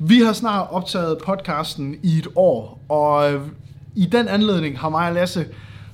[0.00, 3.40] Vi har snart optaget podcasten i et år, og øh,
[3.96, 5.46] i den anledning har mig og Lasse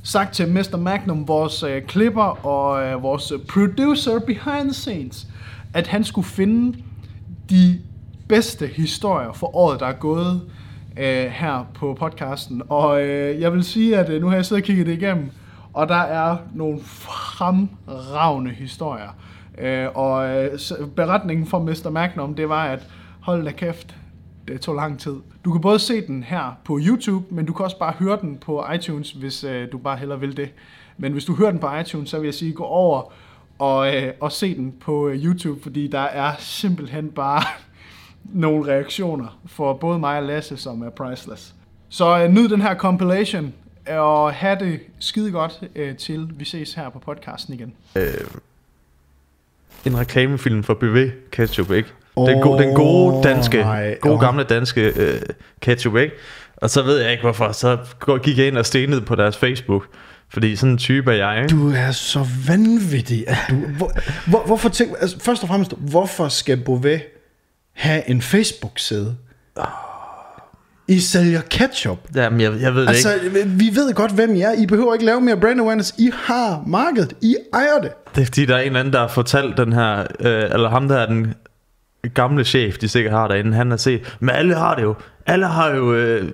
[0.03, 0.77] sagt til Mr.
[0.77, 5.27] Magnum, vores øh, klipper og øh, vores øh, producer behind the scenes,
[5.75, 6.79] at han skulle finde
[7.51, 7.81] de
[8.29, 10.43] bedste historier for året, der er gået
[10.99, 12.63] øh, her på podcasten.
[12.69, 15.31] Og øh, jeg vil sige, at øh, nu har jeg siddet og kigget det igennem,
[15.73, 19.17] og der er nogle fremragende historier.
[19.59, 20.59] Øh, og øh,
[20.97, 21.91] beretningen fra Mr.
[21.91, 22.87] Magnum, det var, at
[23.25, 23.97] hold da kæft,
[24.49, 25.17] det tog lang tid.
[25.45, 28.39] Du kan både se den her på YouTube, men du kan også bare høre den
[28.39, 30.49] på iTunes, hvis øh, du bare hellere vil det.
[30.97, 33.13] Men hvis du hører den på iTunes, så vil jeg sige, gå over
[33.59, 37.43] og, øh, og se den på øh, YouTube, fordi der er simpelthen bare
[38.45, 41.55] nogle reaktioner for både mig og Lasse, som er priceless.
[41.89, 43.55] Så øh, nyd den her compilation,
[43.89, 47.75] og have det skide godt øh, til vi ses her på podcasten igen.
[47.97, 48.05] Øh,
[49.87, 51.89] en reklamefilm for BV Ketchup, ikke?
[52.17, 53.97] Den, gode, den gode danske, nej.
[54.01, 54.21] gode Åh.
[54.21, 55.21] gamle danske øh,
[55.63, 56.15] ketchup, ikke?
[56.57, 57.79] Og så ved jeg ikke hvorfor, så
[58.23, 59.87] gik jeg ind og stenede på deres Facebook.
[60.33, 61.51] Fordi sådan en type er jeg?
[61.51, 63.55] Du er så vanvittig, at du...
[63.55, 63.93] Hvor,
[64.27, 67.03] hvor, hvorfor tænk, altså, først og fremmest, hvorfor skal Beauvais
[67.73, 69.17] have en Facebook-side?
[70.89, 71.99] I sælger ketchup.
[72.15, 73.49] Jamen, jeg, jeg ved det Altså, ikke.
[73.49, 74.53] vi ved godt, hvem I er.
[74.53, 75.95] I behøver ikke lave mere brand awareness.
[75.99, 77.13] I har markedet.
[77.23, 77.91] I ejer det.
[78.15, 80.69] Det er fordi, der er en eller anden, der har fortalt den her, øh, eller
[80.71, 81.35] ham der er den
[82.15, 84.95] gamle chef, de sikkert har derinde, han har set, men alle har det jo.
[85.27, 86.29] Alle har jo, øh,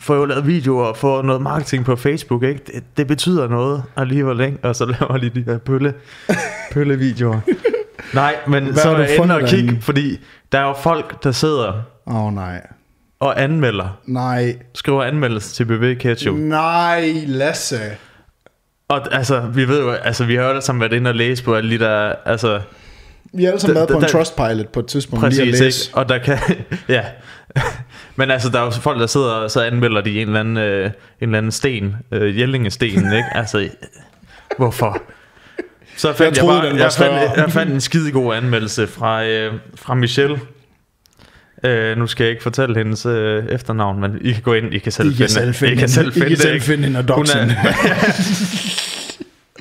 [0.00, 2.60] får jo lavet videoer og får noget marketing på Facebook, ikke?
[2.66, 4.58] Det, det betyder noget alligevel, ikke?
[4.62, 5.94] Og så laver de de her pølle,
[6.72, 7.40] pøllevideoer.
[8.14, 10.18] Nej, men Hvad så er du det inde og kigge, fordi
[10.52, 12.60] der er jo folk, der sidder Åh, oh, nej.
[13.20, 14.56] og anmelder, Nej.
[14.74, 16.36] skriver anmeldelse til BB Ketchup.
[16.36, 17.80] Nej, Lasse.
[18.88, 21.44] Og altså, vi ved jo, altså vi har jo alle sammen været inde og læse
[21.44, 22.60] på alle de der, altså
[23.32, 25.28] Vi er alle sammen med på en Trustpilot på et tidspunkt.
[25.28, 25.88] lige at Præcis, læse.
[25.88, 25.98] ikke?
[25.98, 26.38] Og der kan,
[26.88, 27.04] ja.
[28.16, 30.56] Men altså, der er jo folk, der sidder og så anmelder de en eller anden,
[30.56, 33.28] øh, en eller anden sten, øh, Jellingestenen, ikke?
[33.38, 33.68] Altså,
[34.56, 35.02] hvorfor?
[35.96, 39.24] Så fandt jeg, troede, bare, den var jeg, fandt, jeg fandt en skidegod anmeldelse fra,
[39.24, 40.40] øh, fra Michelle.
[41.64, 44.78] Øh, nu skal jeg ikke fortælle hendes øh, efternavn, men I kan gå ind, I
[44.78, 46.54] kan selv I kan finde, selv finde I kan selv I finde, kan det, selv
[46.54, 46.66] ikke?
[46.66, 47.48] finde hende og Hun er,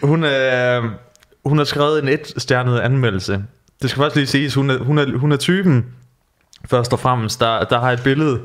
[0.03, 0.81] hun, er,
[1.46, 3.44] hun har skrevet en et-stjernet anmeldelse.
[3.81, 5.85] Det skal faktisk lige siges, hun er, hun er, hun er typen,
[6.66, 8.40] først og fremmest, der, der har et billede,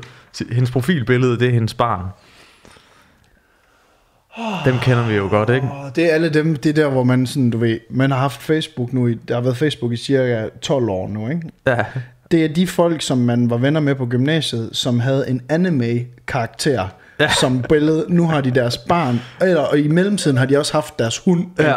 [0.51, 2.05] hendes profilbillede, det er hendes barn.
[4.65, 5.67] Dem kender vi jo godt, ikke?
[5.95, 8.41] Det er alle dem, det er der, hvor man sådan, du ved, man har haft
[8.41, 11.41] Facebook nu, i, der har været Facebook i cirka 12 år nu, ikke?
[11.67, 11.85] Ja,
[12.31, 16.87] Det er de folk, som man var venner med på gymnasiet, som havde en anime-karakter
[17.19, 17.29] ja.
[17.39, 18.05] som billede.
[18.09, 21.45] Nu har de deres barn, eller, og i mellemtiden har de også haft deres hund.
[21.59, 21.75] ja.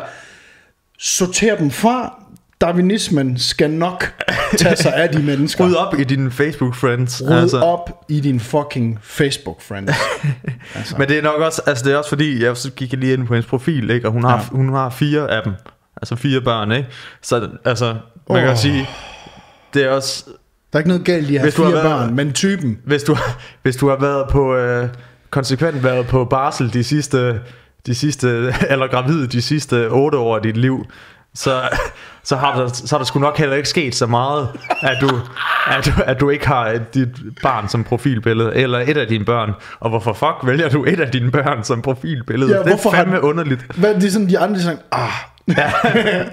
[0.98, 2.22] Sorter dem fra.
[2.60, 4.12] Darwinismen skal nok
[4.58, 5.66] tage sig af de mennesker.
[5.68, 7.22] Ryd op i dine Facebook-friends.
[7.30, 7.60] Ryd altså.
[7.60, 9.88] op i din fucking Facebook-friend.
[10.74, 10.94] altså.
[10.98, 13.34] Men det er nok også, altså det er også fordi, jeg gik lige ind på
[13.34, 14.06] hendes profil, ikke?
[14.08, 14.42] Og hun har, Ja.
[14.56, 15.52] hun har fire af dem.
[15.96, 16.88] Altså fire børn, ikke?
[17.22, 17.96] Så altså,
[18.30, 18.56] man kan Åh.
[18.56, 18.88] sige,
[19.74, 20.24] det er også,
[20.72, 22.78] Der er ikke noget galt i at have fire været- børn, men typen.
[22.84, 23.16] hvis du,
[23.62, 24.88] hvis du har været på øh,
[25.30, 27.40] konsekvent været på barsel de sidste
[27.86, 28.28] de sidste
[28.70, 30.86] eller gravid de sidste 8 år af dit liv,
[31.38, 31.62] så
[32.22, 34.48] så har der så har der sgu nok heller ikke sket så meget
[34.82, 35.08] at du
[35.66, 37.08] at du, at du ikke har dit
[37.42, 39.52] barn som profilbillede eller et af dine børn.
[39.80, 42.56] Og hvorfor fuck vælger du et af dine børn som profilbillede?
[42.56, 43.66] Ja, det er fandme den- underligt.
[43.76, 44.76] Hvad er det sådan, de andre de siger,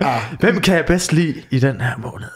[0.02, 2.28] ah, Hvem kan jeg bedst lide i den her måned?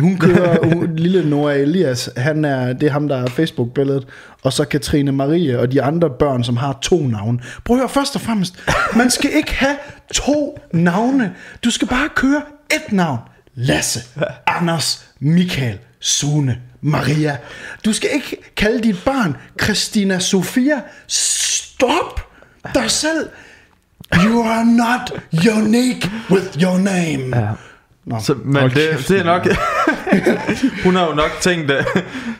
[0.00, 4.06] Hun kører, hun, lille Noah Elias, han er, det er ham, der er Facebook-billedet,
[4.42, 7.38] og så Katrine Marie og de andre børn, som har to navne.
[7.64, 8.54] Prøv at høre, først og fremmest,
[8.96, 9.76] man skal ikke have
[10.14, 11.34] to navne.
[11.64, 12.42] Du skal bare køre
[12.74, 13.18] et navn.
[13.54, 14.00] Lasse,
[14.46, 17.36] Anders, Michael, Sune, Maria.
[17.84, 20.82] Du skal ikke kalde dit barn Christina Sofia.
[21.06, 22.20] Stop
[22.74, 23.28] dig selv.
[24.14, 25.12] You are not
[25.56, 27.36] unique with your name.
[27.36, 27.52] Ja.
[28.06, 29.46] Nå, Så, men det, kæft, det er nok
[30.84, 31.86] Hun har jo nok tænkt at,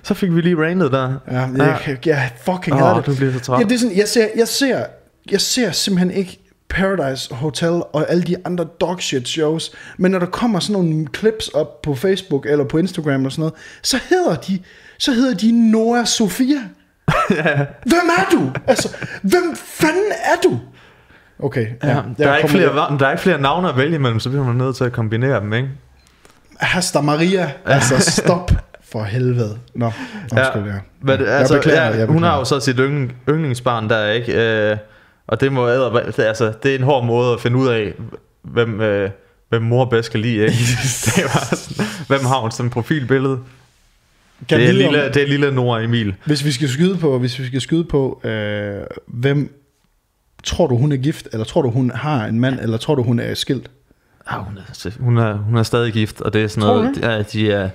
[0.02, 3.06] Så fik vi lige randet der Ja, jeg, jeg, jeg fucking hader det.
[3.06, 3.58] du bliver så træt.
[3.60, 4.84] Ja, det er sådan, jeg ser, jeg ser,
[5.30, 6.38] jeg ser simpelthen ikke
[6.68, 11.48] Paradise Hotel og alle de andre dogshit shows, men når der kommer sådan nogle clips
[11.48, 14.58] op på Facebook eller på Instagram og sådan noget, så hedder de,
[14.98, 16.60] så hedder de Noah Sofia.
[17.90, 18.52] Hvem er du?
[18.66, 20.58] Altså, hvem fanden er du?
[21.38, 23.76] Okay, ja, Ja, jeg der, er ikke flere, lidt- der er ikke flere navne at
[23.76, 25.68] vælge imellem Så bliver man nødt til at kombinere dem ikke?
[26.60, 28.50] Hasta Maria, altså stop
[28.90, 29.58] for helvede.
[29.74, 29.86] Nå,
[30.32, 30.72] undskyld, ja.
[31.00, 34.32] Men, Jeg altså, beklager, ja, jeg Hun har jo så sit yng, yndlingsbarn der ikke
[34.70, 34.76] øh,
[35.26, 37.92] Og det må æder, altså, det er en hård måde at finde ud af
[38.42, 39.10] Hvem, øh,
[39.48, 40.56] hvem mor bedst kan lide ikke?
[41.04, 43.38] det bare sådan, Hvem har hun som profilbillede
[44.48, 46.14] Kan Det er, vide, om- lille, det er lille Nora Emil.
[46.24, 49.62] Hvis vi skal skyde på, hvis vi skal skyde på, øh, hvem
[50.46, 53.02] tror du hun er gift, eller tror du hun har en mand, eller tror du
[53.02, 53.70] hun er skilt?
[54.26, 56.82] Ah, hun, er, hun, er, hun er stadig gift, og det er sådan Tror du
[56.82, 57.68] noget, ja, de er...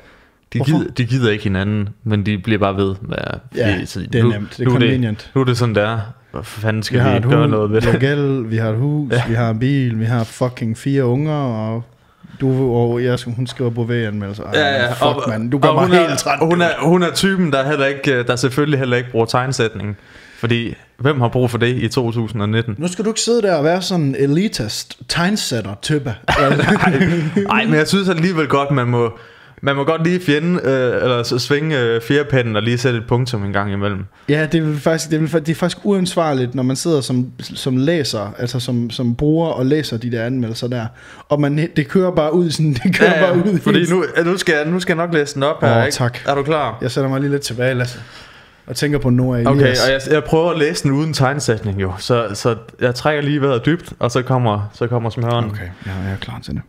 [0.53, 0.77] De Hvorfor?
[0.79, 2.95] gider, de gider ikke hinanden, men de bliver bare ved.
[3.01, 3.17] Med,
[3.55, 4.49] Ja, så det er nemt.
[4.51, 5.31] Det er nu, convenient.
[5.35, 5.99] nu er det sådan der.
[6.31, 7.99] Hvad fanden skal Vi vi, gøre hus, noget ved vi har det?
[8.01, 9.23] gæld, vi har et hus, ja.
[9.27, 11.83] vi har en bil, vi har fucking fire unger, og
[12.41, 14.43] du og jeg, hun skriver Bouvet-anmeldelser.
[14.43, 14.91] Ej, Ja, ja.
[14.91, 15.49] Fuck, man.
[15.49, 16.39] Du gør og mig hun er, helt træt.
[16.41, 19.97] Hun er, hun er typen, der, heller ikke, der selvfølgelig heller ikke bruger tegnsætning.
[20.41, 22.75] Fordi, hvem har brug for det i 2019?
[22.77, 26.15] Nu skal du ikke sidde der og være sådan en elitist tegnsætter type.
[27.47, 29.17] Nej, men jeg synes alligevel godt, man må,
[29.61, 33.05] man må godt lige fjende, øh, eller så svinge øh, fjerpennen og lige sætte et
[33.07, 34.05] punktum en gang imellem.
[34.29, 37.77] ja, det er, faktisk, det, er, det er faktisk uansvarligt, når man sidder som, som
[37.77, 40.85] læser, altså som, som bruger og læser de der anmeldelser der.
[41.29, 43.59] Og man, det kører bare ud sådan, det kører bare ud.
[43.59, 45.95] fordi nu, nu, skal nu skal jeg nok læse den op her, Åh, ikke?
[45.95, 46.17] tak.
[46.27, 46.77] Er du klar?
[46.81, 47.99] Jeg sætter mig lige lidt tilbage, Lasse.
[48.67, 49.55] Og tænker på Noah Elias.
[49.55, 53.23] Okay, og jeg, jeg prøver at læse den uden tegnsætning jo, så, så jeg trækker
[53.23, 55.45] lige vejret dybt, og så kommer, så kommer smøren.
[55.45, 56.61] Okay, ja, jeg er klar til det.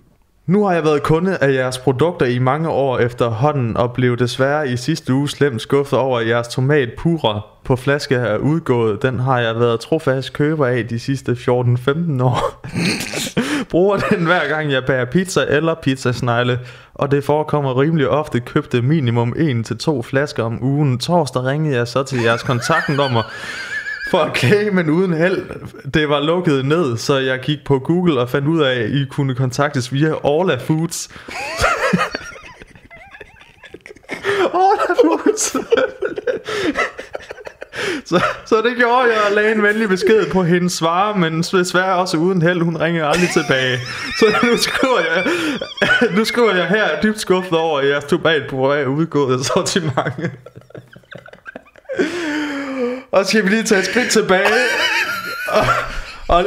[0.46, 4.68] Nu har jeg været kunde af jeres produkter i mange år efterhånden, og blev desværre
[4.68, 9.02] i sidste uge slemt skuffet over, at jeres tomatpura på flaske er udgået.
[9.02, 12.66] Den har jeg været trofast køber af de sidste 14-15 år.
[13.70, 16.60] Bruger den hver gang jeg bager pizza eller pizzasnegle,
[16.94, 20.98] og det forekommer rimelig ofte købte minimum 1-2 flasker om ugen.
[20.98, 23.22] Torsdag ringede jeg så til jeres kontaktnummer
[24.12, 25.46] for at klage, men uden held.
[25.94, 29.04] Det var lukket ned, så jeg gik på Google og fandt ud af, at I
[29.10, 31.08] kunne kontaktes via Orla Foods.
[34.64, 35.42] Orla Foods.
[38.10, 41.94] så, så det gjorde jeg og lagde en venlig besked på hendes svar, men desværre
[41.94, 42.60] også uden held.
[42.62, 43.78] Hun ringede aldrig tilbage.
[44.18, 45.26] Så nu skriver jeg,
[46.16, 50.32] nu skriver jeg her dybt skuffet over, at jeres tomat på er udgået sortiment.
[53.12, 54.46] Og så skal vi lige tage et skridt tilbage
[55.48, 55.64] og,
[56.28, 56.44] og,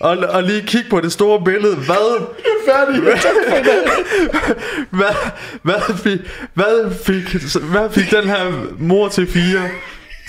[0.00, 1.76] og, og lige kigge på det store billede.
[1.76, 2.26] Hvad,
[2.66, 3.00] Færdig.
[4.90, 5.14] hvad,
[5.62, 6.18] hvad, fik,
[6.54, 9.68] hvad, fik, hvad fik den her mor til fire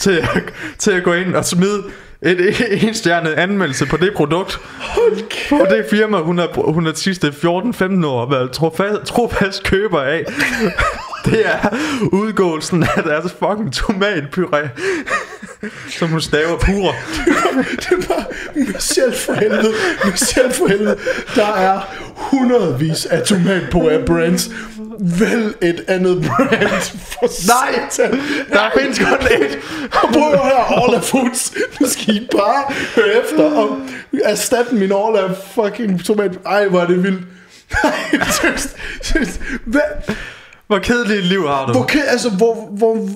[0.01, 1.83] til, at- til at gå ind og smide
[2.21, 4.59] et enstjernet anmeldelse på det produkt.
[5.49, 10.01] På det firma, hun har, hun har de sidste 14-15 år været trofast, trofast køber
[10.01, 10.25] af.
[11.31, 11.77] Det er
[12.11, 14.67] udgåelsen af deres fucking tomatpuré,
[15.99, 16.93] som hun staver pure.
[17.79, 19.73] det er bare Michelle for helvede.
[20.05, 20.97] Michelle for helvede.
[21.35, 21.79] Der er
[22.15, 24.49] hundredvis af tomatpuré brands.
[25.19, 28.19] Vel et andet brand for Nej, satan.
[28.49, 29.57] der findes kun et.
[30.03, 31.53] Og prøv at høre Orla Foods.
[31.81, 32.63] Nu skal I bare
[32.95, 33.77] høre efter og
[34.23, 36.31] erstatte min Orla fucking tomat.
[36.45, 37.21] Ej, hvor er det vildt.
[37.83, 37.91] Ej,
[38.41, 39.41] seriøst, seriøst.
[39.65, 39.81] Hvad?
[40.69, 41.71] Hvor kedeligt liv har du?
[41.71, 43.09] Hvor, kan, altså, hvor, hvor,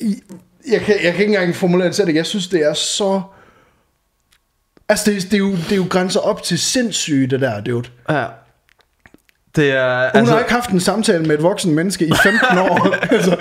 [0.00, 0.22] i,
[0.68, 2.10] jeg, kan, jeg kan ikke engang formulere det selv.
[2.10, 3.22] Jeg synes, det er så...
[4.88, 7.88] Altså, det, det, er jo, det er jo grænser op til sindssyge, det der, dude.
[8.10, 8.24] Ja.
[9.56, 10.10] Det er...
[10.10, 12.94] Hun altså, har ikke haft en samtale med et voksen menneske i 15 år.
[13.14, 13.36] altså,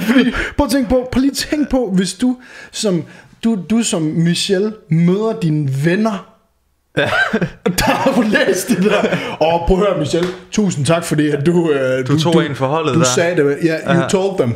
[0.00, 2.36] fordi, prøv at tænke på, prøv lige at tænke på, hvis du
[2.72, 3.04] som,
[3.44, 6.33] du, du som Michelle møder dine venner.
[7.78, 9.16] der har læst det der.
[9.40, 11.70] Og prøv at høre, Michelle, tusind tak fordi, at du...
[11.70, 13.06] øh, Du tog en for holdet Du der.
[13.06, 14.52] sagde det, ja, yeah, you told them.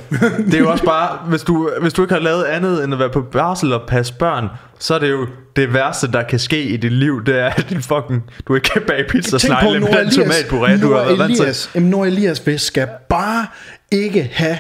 [0.47, 2.99] Det er jo også bare, hvis du, hvis du ikke har lavet andet end at
[2.99, 4.47] være på barsel og passe børn,
[4.79, 5.27] så er det jo
[5.57, 8.69] det værste, der kan ske i dit liv, det er, at din fucking, du ikke
[8.73, 11.43] kan bage pizza snegle med den tomatpuré, du har været vant til.
[11.43, 13.47] Elias, jamen, Elias vil- skal bare
[13.93, 14.59] ikke have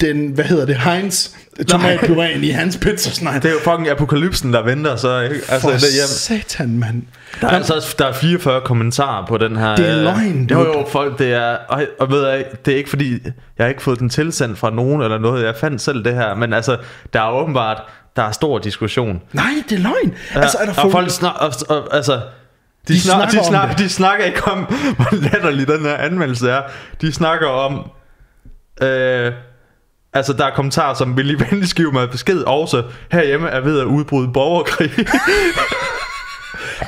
[0.00, 1.28] den, hvad hedder det, Heinz
[1.70, 3.34] tomatpuréen i hans pizzasnegl.
[3.36, 5.34] Det er jo fucking apokalypsen, der venter, så ikke?
[5.34, 7.02] Altså, For det, jeg, satan, mand.
[7.40, 9.76] der, er, altså, der er 44 kommentarer på den her.
[9.76, 10.68] Det er øh, løgn, Jo, dude.
[10.68, 13.12] jo, folk, det er, og, og ved jeg, det er ikke fordi,
[13.58, 16.34] jeg har ikke fået den tilsendt fra nogen eller noget, jeg fandt selv det her,
[16.34, 16.76] men altså,
[17.12, 17.82] der er åbenbart,
[18.16, 19.22] der er stor diskussion.
[19.32, 20.14] Nej, det er løgn.
[20.34, 21.10] Ja, altså, er der og folk...
[21.10, 22.12] snak, og, og, altså,
[22.88, 23.78] de, De snak, snakker de, om snak, det.
[23.78, 24.58] de snakker ikke om,
[24.96, 26.62] hvor latterlig den her anmeldelse er.
[27.00, 27.90] De snakker om,
[28.82, 29.32] øh,
[30.12, 32.82] altså der er kommentarer, som vil lige venligst skrive mig besked også.
[33.12, 34.90] Herhjemme er ved at udbryde borgerkrig.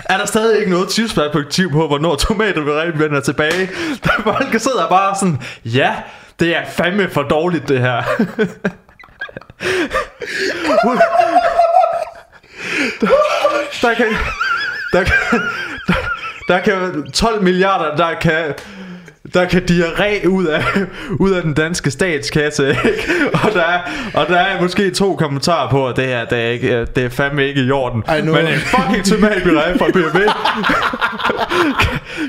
[0.04, 3.70] er der stadig ikke noget tidsperspektiv på, hvornår tomater vender tilbage?
[4.04, 5.96] Der folk sidder bare sådan, ja,
[6.40, 8.02] det er fandme for dårligt det her.
[13.82, 14.06] der kan,
[14.92, 15.40] der kan,
[15.88, 15.94] der,
[16.48, 18.54] der kan 12 milliarder, der kan,
[19.34, 20.64] der kan diarré ud af,
[21.24, 22.76] ud af den danske statskasse, ikke?
[23.32, 23.80] Og der, er,
[24.14, 27.08] og der er måske to kommentarer på, at det her, det er, ikke, det er
[27.08, 28.02] fandme ikke i orden.
[28.08, 30.18] Men en fucking tomatpuré fra B&B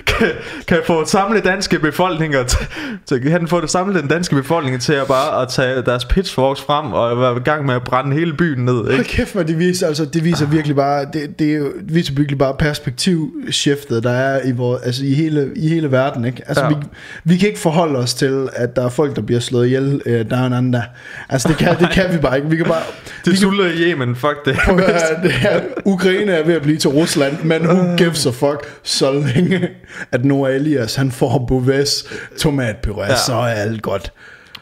[0.05, 0.27] kan, kan,
[0.67, 2.67] kan få samle danske befolkninger til,
[3.05, 6.61] til, kan få det samle den danske befolkning til at bare at tage deres pitchforks
[6.61, 8.73] frem og være i gang med at brænde hele byen ned.
[8.73, 9.03] Hold Ikke?
[9.03, 12.53] kæft, man, det viser, altså, det viser virkelig bare, det, det, er viser virkelig bare
[12.59, 16.25] perspektivskiftet, der er i, vor, altså, i, hele, i hele verden.
[16.25, 16.41] Ikke?
[16.47, 16.69] Altså, ja.
[16.69, 16.75] vi,
[17.23, 20.31] vi kan ikke forholde os til, at der er folk, der bliver slået ihjel øh,
[20.31, 20.81] down under.
[21.29, 22.49] Altså, det kan, det kan vi bare ikke.
[22.49, 22.81] Vi kan bare...
[23.25, 24.57] Det sulter i Yemen, fuck det.
[24.65, 28.25] Prøv at høre, det her, Ukraine er ved at blive til Rusland, men who gives
[28.25, 29.69] a fuck, så længe
[30.11, 33.15] at Noah Elias, han får Bouvet's tomatpuré, Ja.
[33.15, 34.11] så er alt godt.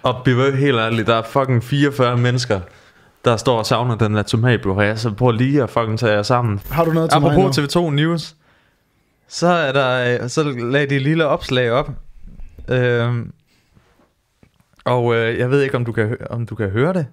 [0.03, 2.59] Og blive helt ærligt, der er fucking 44 mennesker,
[3.25, 6.59] der står og savner den der tomatpuré, så prøv lige at fucking tage jer sammen.
[6.69, 7.39] Har du noget til mig nu?
[7.41, 8.35] Apropos TV2 News,
[9.27, 11.89] så er der, øh, så lagde de et lille opslag op.
[12.69, 13.33] Øhm,
[14.85, 17.07] og øh, jeg ved ikke, om du kan, om du kan høre det,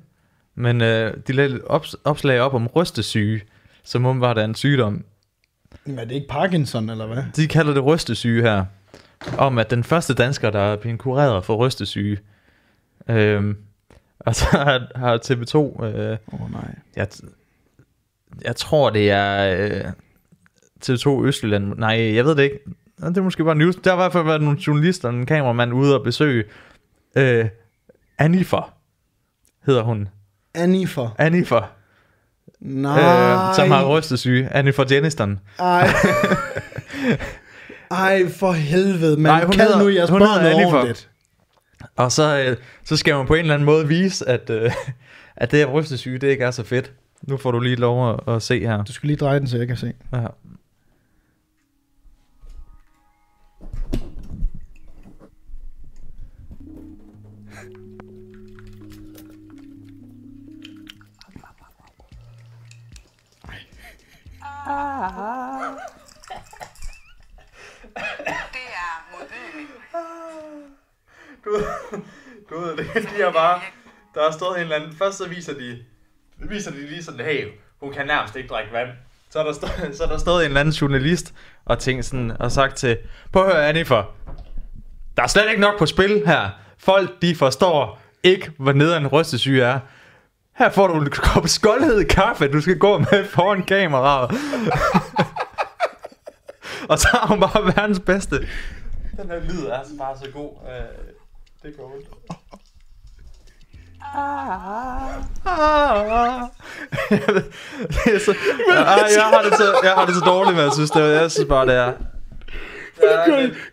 [0.54, 3.40] men øh, de et ops- opslag op om rystesyge,
[3.82, 5.04] som åbenbart er en sygdom.
[5.84, 7.22] Men er det ikke Parkinson, eller hvad?
[7.36, 8.64] De kalder det rystesyge her.
[9.38, 12.18] Om at den første dansker, der er blevet kureret for rystesyge.
[13.08, 13.56] Øhm,
[14.18, 15.84] og så har, har TV2...
[15.84, 16.74] Øh, oh, nej.
[16.96, 17.08] jeg,
[18.44, 19.92] jeg tror, det er øh,
[20.84, 21.74] TV2 Østjylland.
[21.76, 22.58] Nej, jeg ved det ikke.
[22.98, 23.76] Nå, Det er måske bare news.
[23.76, 26.44] Der har i hvert fald været nogle journalister og en kameramand ude og besøge
[27.16, 27.46] øh,
[28.18, 28.74] Anifer,
[29.66, 30.08] hedder hun.
[30.54, 31.14] Anifer.
[31.18, 31.72] Anifer,
[32.60, 33.48] Nej.
[33.50, 34.48] øh, som har rystesyge.
[34.48, 35.40] Anifer Jenniston.
[35.58, 35.88] Ej.
[37.90, 39.32] Ej, for helvede, man.
[39.32, 41.10] Nej, hun Kald hedder- nu jeres hun børn ordentligt.
[41.96, 44.70] Og så, øh, så skal man på en eller anden måde vise, at, øh,
[45.36, 46.92] at det her rystesyge, det ikke er så fedt.
[47.22, 48.84] Nu får du lige lov at, at se her.
[48.84, 49.92] Du skal lige dreje den, så jeg kan se.
[50.12, 50.26] Ja.
[64.96, 65.02] Det
[68.82, 69.70] er modbydeligt.
[71.44, 71.50] Du,
[72.50, 72.86] du ved, det
[73.16, 73.60] de er bare...
[74.14, 74.96] Der er stået en eller anden...
[74.96, 75.84] Først så viser de...
[76.36, 77.48] Viser de lige sådan, hey,
[77.80, 78.88] hun kan nærmest ikke drikke vand.
[79.30, 81.34] Så er der, stået, så er der stået en eller anden journalist
[81.64, 82.98] og tænkt sådan, og sagt til,
[83.32, 84.14] prøv at høre, Annifer,
[85.16, 86.50] der er slet ikke nok på spil her.
[86.78, 89.80] Folk, de forstår ikke, hvor nederen rystesyge er.
[90.58, 94.30] Her får du en kop skoldhed kaffe, du skal gå med foran kameraet.
[96.90, 98.36] og så har hun bare verdens bedste.
[99.16, 100.50] Den her lyd er altså bare så god.
[100.68, 100.84] Øh,
[101.62, 102.06] det går ondt.
[104.14, 105.10] Ah.
[107.88, 108.30] det er så,
[108.70, 111.06] ah, jeg, har det så, jeg har det så dårligt med, jeg synes, det, er-
[111.20, 111.92] jeg synes bare, det er.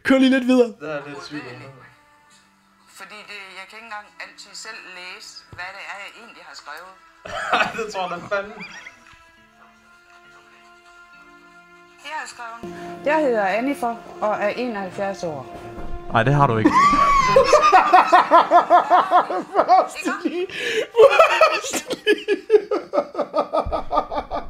[0.03, 0.67] Kør, lige lidt videre.
[0.67, 1.43] Det er lidt sygt.
[2.97, 3.39] Fordi det,
[3.73, 6.93] kan ikke engang altid selv læse, hvad det er, jeg egentlig har skrevet.
[7.53, 8.53] Ej, det tror jeg da fanden.
[12.03, 12.59] Jeg har skrevet,
[13.05, 15.57] Jeg hedder Annifer og er 71 år.
[16.11, 16.71] Nej, det har du ikke.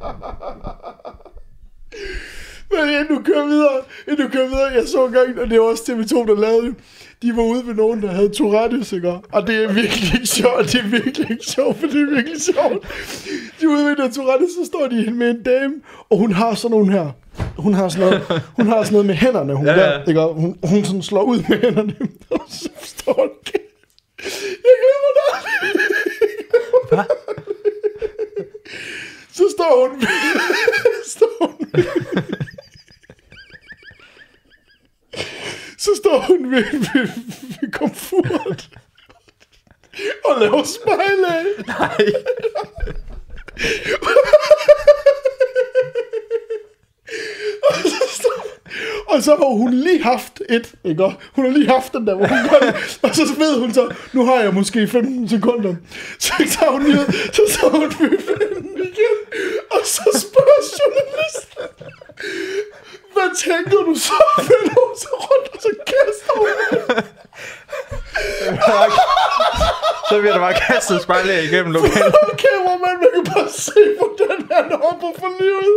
[2.70, 3.78] Men inden du kører videre,
[4.08, 6.74] inden du kører videre, jeg så engang, og det var også TV2, der lavede det.
[7.22, 9.12] De var ude ved nogen, der havde Tourette's, ikke?
[9.32, 12.42] Og det er virkelig ikke sjovt, det er virkelig ikke sjovt, for det er virkelig
[12.42, 12.86] sjovt.
[13.60, 15.74] De er ude ved der Tourette's, så står de med en dame,
[16.10, 17.10] og hun har sådan nogle her.
[17.58, 20.20] Hun har sådan noget, hun har sådan noget med hænderne, hun Ja, ja, der, ikke?
[20.20, 21.96] Hun, hun sådan slår ud med hænderne,
[22.30, 23.30] og så står hun,
[24.66, 25.24] jeg glemmer det
[26.90, 27.04] Hvad?
[29.32, 30.00] Så står hun,
[31.06, 31.84] står hun
[35.78, 37.08] så står hun ved, ved,
[37.60, 38.68] ved komfort
[40.24, 41.44] og laver smile af.
[41.66, 42.12] Nej.
[47.68, 48.28] Og så,
[49.06, 51.04] og så har hun lige haft et, ikke?
[51.34, 53.94] Hun har lige haft den der, hvor hun gør det, og så ved hun så,
[54.12, 55.74] nu har jeg måske 15 sekunder.
[56.18, 59.16] Så tager hun ud, så tager hun den igen,
[59.70, 61.64] og så spørger journalisten,
[63.12, 64.18] hvad tænker du så?
[64.38, 65.43] Vender hun så rundt,
[70.08, 72.14] så bliver der bare kastet spejlæg igennem lokalet.
[73.00, 75.74] Kan bare se, hvordan han hopper for livet.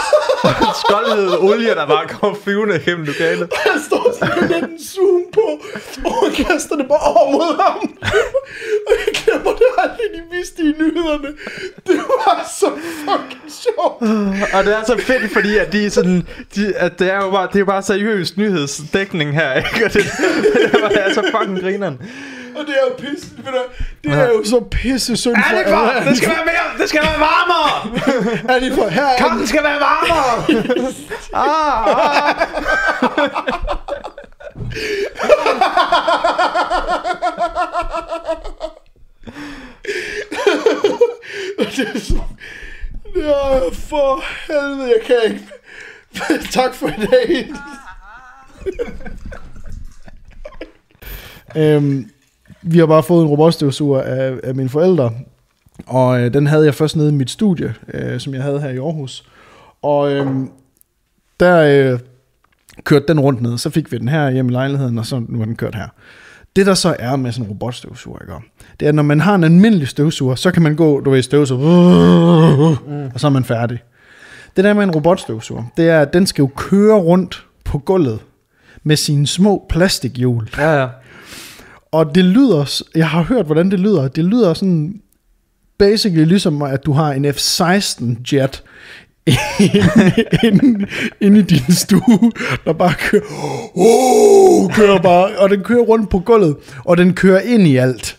[0.82, 3.46] Skoldhed olie, der bare kommer flyvende igennem lokalet.
[3.66, 5.46] Han står sådan med den zoom på,
[6.04, 7.78] og han kaster det bare over mod ham.
[8.86, 11.28] og jeg glemmer det aldrig, de viste i nyhederne.
[11.86, 12.68] Det var så
[13.04, 14.02] fucking sjovt.
[14.54, 17.30] Og det er så fedt, fordi at de er sådan, de, at det er jo
[17.30, 19.84] bare, det er bare seriøs nyhedsdækning her, ikke?
[19.84, 20.02] Og det,
[20.88, 21.98] det, er så fucking grineren.
[22.54, 23.26] Og det er jo pisse,
[24.04, 27.20] det er jo så pisse synd for Annifer, det skal være mere, det skal være
[27.20, 28.00] varmere.
[28.56, 30.44] Annifer, her er Kampen skal være varmere.
[31.44, 32.34] ah, ah.
[41.76, 42.20] det er så...
[43.16, 45.48] Ja, for helvede, jeg kan ikke.
[46.58, 47.52] tak for i dag.
[51.56, 52.10] øhm,
[52.64, 55.12] vi har bare fået en robotstøvsuger af, af mine forældre,
[55.86, 58.68] og øh, den havde jeg først nede i mit studie, øh, som jeg havde her
[58.68, 59.24] i Aarhus.
[59.82, 60.26] Og øh,
[61.40, 61.98] der øh,
[62.84, 65.40] kørte den rundt ned, så fik vi den her hjemme i lejligheden, og så nu
[65.40, 65.88] er den kørt her.
[66.56, 68.32] Det der så er med sådan en robotstøvsuger, ikke?
[68.80, 71.22] det er, at når man har en almindelig støvsuger, så kan man gå, du ved,
[71.22, 71.60] støvsuger,
[73.14, 73.78] og så er man færdig.
[74.56, 78.18] Det der med en robotstøvsuger, det er, at den skal jo køre rundt på gulvet
[78.82, 80.48] med sine små plastikhjul.
[80.58, 80.88] Ja, ja.
[81.94, 84.08] Og det lyder, jeg har hørt, hvordan det lyder.
[84.08, 84.94] Det lyder sådan,
[85.78, 88.62] basically ligesom, at du har en F-16 jet
[89.26, 90.12] inde,
[90.48, 90.86] inde,
[91.20, 92.32] inde i din stue,
[92.64, 93.22] der bare kører,
[93.74, 98.16] oh, kører bare, og den kører rundt på gulvet, og den kører ind i alt.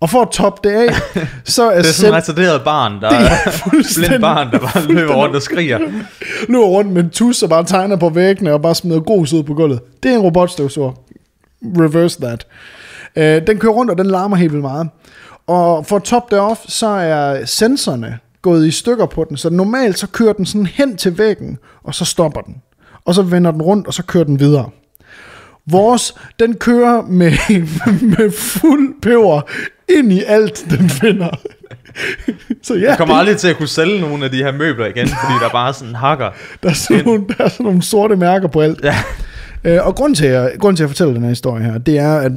[0.00, 0.94] Og for at toppe det af,
[1.44, 4.86] så er, Det er sådan et retarderet barn, der Det er blind barn, der bare
[4.86, 5.78] løber rundt og skriger.
[6.48, 9.42] løber rundt med en tus og bare tegner på væggene og bare smider grus ud
[9.42, 9.80] på gulvet.
[10.02, 10.92] Det er en robotstøvsuger.
[11.62, 12.46] Reverse that.
[13.16, 14.88] Øh, den kører rundt, og den larmer helt vildt meget.
[15.46, 19.98] Og for toppe det off, så er sensorerne gået i stykker på den, så normalt
[19.98, 22.54] så kører den sådan hen til væggen, og så stopper den.
[23.04, 24.70] Og så vender den rundt, og så kører den videre.
[25.70, 27.32] Vores, den kører med,
[28.16, 29.40] med fuld peber
[29.88, 31.28] ind i alt, den finder.
[32.62, 35.08] Så ja, Jeg kommer aldrig til at kunne sælge nogle af de her møbler igen,
[35.08, 36.30] fordi der bare sådan hakker.
[36.62, 38.84] Der er sådan, nogle, der er sådan nogle sorte mærker på alt.
[38.84, 38.96] Ja.
[39.66, 42.16] Øh, og grund til, at, grund til at fortælle den her historie her, det er,
[42.16, 42.32] at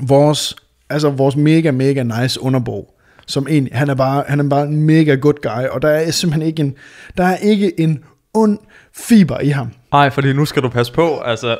[0.00, 0.56] vores,
[0.90, 2.94] altså vores mega, mega nice underbo,
[3.26, 6.10] som en, han er bare, han er bare en mega good guy, og der er
[6.10, 6.74] simpelthen ikke en,
[7.16, 7.98] der er ikke en
[8.34, 8.58] ond
[8.96, 9.68] fiber i ham.
[9.92, 11.56] Nej, fordi nu skal du passe på, altså.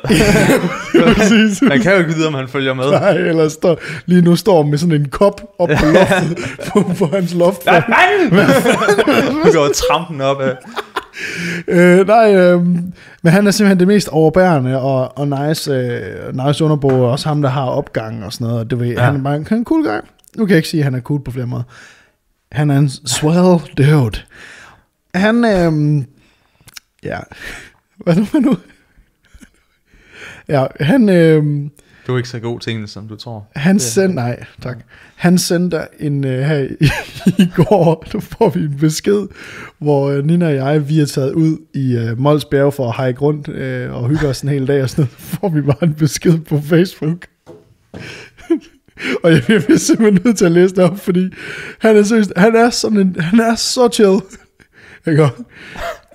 [1.15, 1.61] Præcis.
[1.61, 2.91] Man kan jo ikke vide, om han følger med.
[2.91, 6.37] Nej, eller står, lige nu står han med sådan en kop op på loftet,
[6.73, 7.65] på, på hans loft.
[7.65, 8.31] Ja, mand!
[9.43, 10.55] Du går trampen op af.
[11.67, 12.65] Øh, nej, øh,
[13.21, 17.27] men han er simpelthen det mest overbærende og, og nice, øh, nice underbo, og også
[17.27, 18.59] ham, der har opgang og sådan noget.
[18.59, 19.03] og Du ved, ja.
[19.03, 19.99] han er bare han er en cool guy.
[20.37, 21.63] Nu kan jeg ikke sige, at han er cool på flere måder.
[22.51, 24.21] Han er en swell dude.
[25.15, 26.03] Han, øh,
[27.03, 27.19] ja,
[27.97, 28.57] hvad nu, hvad nu?
[30.49, 31.69] Ja, han, øh,
[32.07, 33.47] Du er ikke så god til engelsk, som du tror.
[33.55, 34.77] han sendte, nej, tak.
[35.15, 36.85] Han sendte en uh, her i,
[37.43, 39.27] i går, der får vi en besked,
[39.79, 43.05] hvor uh, Nina og jeg, vi er taget ud i uh, Mols Bjerge for at
[43.05, 45.11] hike rundt uh, og hygge os en hel dag og sådan noget.
[45.39, 47.27] får vi bare en besked på Facebook.
[49.23, 51.29] og jeg, jeg bliver simpelthen nødt til at læse det op, fordi
[51.79, 54.19] han er, seriøst, han er, sådan en, han er så chill.
[55.07, 55.29] Ikke?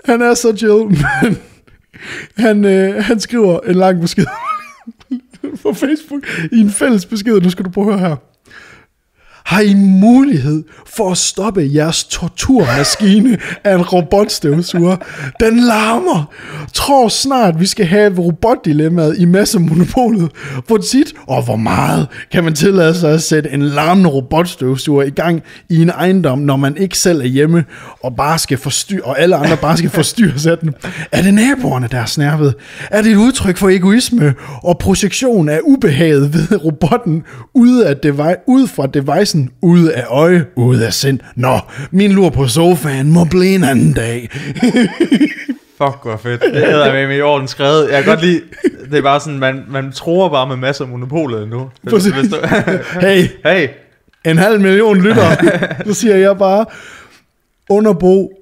[0.05, 1.39] Han er så chill, men
[2.37, 4.27] han, øh, han skriver en lang besked
[5.63, 7.41] på Facebook i en fælles besked.
[7.41, 8.17] Nu skal du prøve at høre her.
[9.51, 14.97] Har I mulighed for at stoppe jeres torturmaskine af en robotstøvsuger?
[15.41, 16.33] Den larmer.
[16.75, 20.31] Tror snart, vi skal have robotdilemmaet i massemonopolet.
[20.67, 25.11] Hvor tit og hvor meget kan man tillade sig at sætte en larmende robotstøvsuger i
[25.11, 27.65] gang i en ejendom, når man ikke selv er hjemme
[28.03, 30.75] og bare skal forstyrre, og alle andre bare skal forstyrres af den?
[31.13, 32.55] Er det naboerne, der er snærvet?
[32.91, 37.23] Er det et udtryk for egoisme og projektion af ubehaget ved robotten
[37.55, 41.19] ude, af devi- ud fra devicen, ude af øje, ude af sind?
[41.37, 41.59] Nå,
[41.91, 44.29] min lur på sofaen må blive en anden dag.
[45.79, 46.41] Fuck, hvor fedt.
[46.41, 47.89] Det hedder med i orden skrevet.
[47.93, 48.41] Jeg kan godt lide,
[48.91, 51.71] det er bare sådan, man, man tror bare med masser af monopolet nu.
[51.83, 52.13] Hvis, Præcis.
[52.13, 52.37] hvis du,
[53.07, 53.69] Hey, hey,
[54.25, 55.37] en halv million lytter,
[55.87, 56.65] så siger jeg bare,
[57.69, 58.33] underbo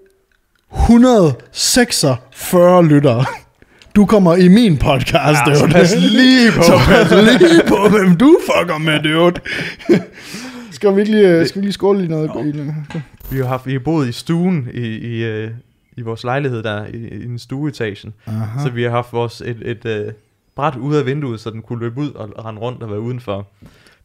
[0.82, 3.24] 146 lytter.
[3.96, 5.72] Du kommer i min podcast, Ja, så dude.
[5.72, 6.62] pas lige på.
[6.62, 9.40] så pas lige på, hvem du fucker med, dude.
[10.78, 12.30] Skal vi ikke lige, øh, skal vi lige skåle i noget?
[12.54, 12.64] i-
[13.30, 15.50] vi har haft, vi har boet i stuen i, i, øh,
[15.96, 18.14] i vores lejlighed der, i, i en stueetagen.
[18.26, 18.62] Aha.
[18.62, 20.14] Så vi har haft vores et, et, et
[20.56, 23.48] bræt ude af vinduet, så den kunne løbe ud og, rende rundt og være udenfor.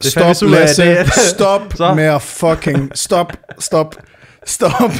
[0.02, 0.82] Det Stop, ud af, Lasse.
[0.84, 1.94] det- Stop Så.
[1.94, 2.90] med at fucking...
[2.94, 3.94] Stop, stop,
[4.46, 4.90] stop.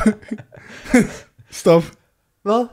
[1.50, 1.84] stop.
[2.42, 2.66] Hvad?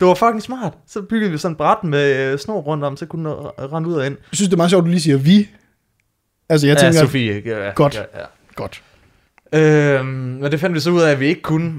[0.00, 0.72] Det var fucking smart.
[0.86, 3.36] Så byggede vi sådan et bræt med øh, snor rundt om, så kunne den
[3.72, 4.16] rende ud og ind.
[4.20, 5.48] Jeg synes, det er meget sjovt, at du lige siger vi.
[6.52, 7.00] Altså, jeg Ja, tænker...
[7.00, 7.42] Sofie.
[7.46, 7.94] Ja, ja, Godt.
[7.94, 8.24] Ja, ja.
[8.54, 8.82] Godt.
[9.54, 11.72] Øhm, men det fandt vi så ud af, at vi ikke kunne.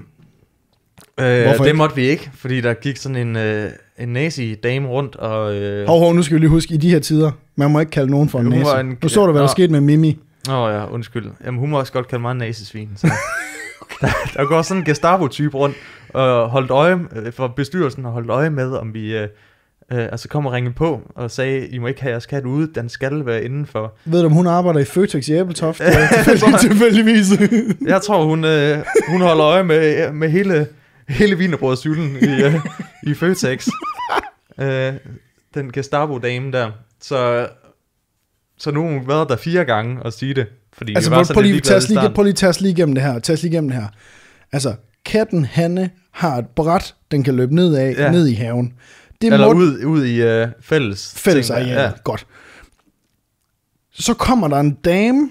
[1.19, 1.77] Øh, Hvorfor det ikke?
[1.77, 5.55] måtte vi ikke, fordi der gik sådan en, øh, en nazi-dame rundt, og...
[5.55, 7.89] Øh, Hov, hov, nu skal vi lige huske, i de her tider, man må ikke
[7.89, 8.79] kalde nogen for en næse.
[8.79, 10.19] en- Nu så du, hvad der skete med Mimi.
[10.49, 11.25] Åh oh, ja, undskyld.
[11.45, 12.89] Jamen, hun må også godt kalde mig en nazisvin.
[12.95, 13.07] Så.
[14.01, 15.75] der, der går sådan en Gestapo-type rundt
[16.09, 19.17] og holdt øje, øh, for bestyrelsen har holdt øje med, om vi...
[19.17, 19.27] Øh,
[19.91, 22.71] øh, altså kom og ringe på og sagde, I må ikke have jeres kat ude,
[22.75, 23.93] den skal være indenfor.
[24.05, 25.81] Ved du, om hun arbejder i Føtex i Æbeltoft?
[25.81, 27.25] Tilfældig- Tilfældigvis.
[27.93, 28.77] Jeg tror, hun, øh,
[29.09, 30.67] hun holder øje med, med hele,
[31.09, 32.55] hele vinerbrødsylden i, øh,
[33.03, 33.67] i Føtex.
[34.61, 34.93] øh,
[35.53, 36.71] den Gestapo-dame der.
[37.01, 37.47] Så,
[38.57, 40.45] så nu har hun været der fire gange og sige det.
[40.73, 42.71] Fordi altså, vi var prøv, prøv, lige, tag os lige, prøv lige tage os lige
[42.71, 43.19] igennem det her.
[43.19, 43.87] Tag os lige igennem det her.
[44.51, 44.73] Altså,
[45.05, 47.93] katten Hanne har et bræt, den kan løbe ned af.
[47.97, 48.11] Ja.
[48.11, 48.73] ned i haven.
[49.21, 51.67] Det Eller må ud, ud i øh, fælles fælles ting.
[51.67, 51.91] Ja.
[52.03, 52.27] Godt.
[53.93, 55.29] Så kommer der en dame,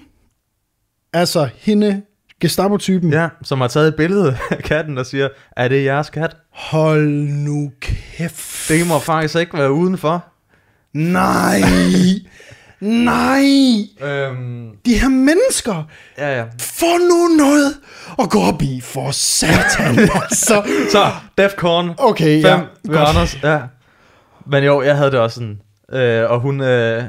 [1.12, 2.02] altså hende,
[2.40, 3.12] Gestapo-typen.
[3.12, 6.36] Ja, som har taget et billede af katten og siger, er det jeres kat?
[6.50, 8.68] Hold nu kæft.
[8.68, 10.24] Det må faktisk ikke være udenfor.
[10.92, 11.60] Nej.
[12.80, 13.44] Nej.
[14.02, 16.44] Øhm, De her mennesker, ja, ja.
[16.60, 17.74] få nu noget
[18.18, 19.98] at gå op i for satan.
[20.22, 20.62] altså.
[20.90, 22.60] Så, Defcon 5 Okay, ja.
[22.84, 23.38] ved Anders.
[23.42, 23.58] Ja.
[24.46, 25.60] Men jo, jeg havde det også sådan.
[25.92, 27.02] Øh, og hun, øh,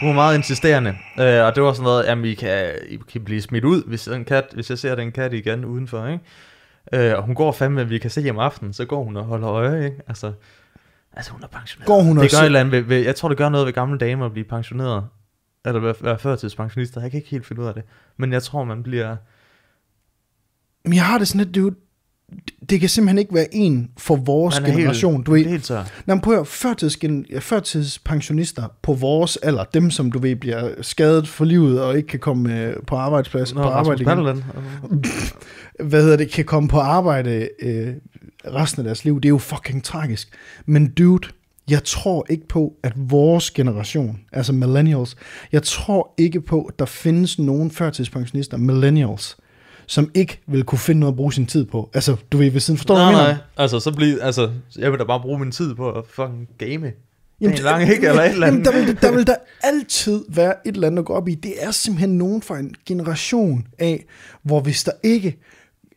[0.00, 0.90] hun var meget insisterende.
[1.20, 4.08] Øh, og det var sådan noget, jamen I kan, I kan blive smidt ud, hvis,
[4.08, 6.06] en kat, hvis jeg ser den kat igen udenfor.
[6.06, 7.10] Ikke?
[7.10, 9.48] Øh, og hun går fandme, vi kan se om aftenen, så går hun og holder
[9.48, 9.84] øje.
[9.84, 9.96] Ikke?
[10.08, 10.32] Altså,
[11.12, 11.86] altså hun er pensioneret.
[11.86, 13.72] Går hun det gør et eller andet ved, ved, jeg tror, det gør noget ved
[13.72, 15.04] gamle damer at blive pensioneret.
[15.64, 17.00] Eller være, være førtidspensionister.
[17.00, 17.82] Jeg kan ikke helt finde ud af det.
[18.16, 19.16] Men jeg tror, man bliver...
[20.84, 21.74] Men jeg har det sådan lidt, dude,
[22.70, 25.14] det kan simpelthen ikke være en for vores Man er generation.
[25.14, 25.84] Helt, du ved, helt tør.
[26.06, 30.36] Nå, men prøv at høre, førtidsgen, ja, førtidspensionister på vores alder, dem som du ved
[30.36, 34.44] bliver skadet for livet og ikke kan komme øh, på arbejdsplads, Nå, på arbejde igen,
[35.88, 37.88] hvad hedder det, kan komme på arbejde øh,
[38.46, 40.28] resten af deres liv, det er jo fucking tragisk.
[40.66, 41.28] Men dude,
[41.70, 45.16] jeg tror ikke på, at vores generation, altså millennials,
[45.52, 49.36] jeg tror ikke på, at der findes nogen førtidspensionister, millennials,
[49.86, 51.90] som ikke vil kunne finde noget at bruge sin tid på.
[51.94, 53.36] Altså, du ved, ved siden, forstår nej, hvad jeg mener?
[53.36, 53.44] nej.
[53.56, 56.70] Altså, så bliver, altså, jeg vil da bare bruge min tid på at fucking game.
[56.70, 56.92] Jamen,
[57.40, 58.08] Jamen, lang, ikke?
[58.08, 58.72] Eller et eller Jamen, andet.
[58.72, 61.34] der, vil, der vil der altid være et eller andet at gå op i.
[61.34, 64.04] Det er simpelthen nogen fra en generation af,
[64.42, 65.38] hvor hvis der ikke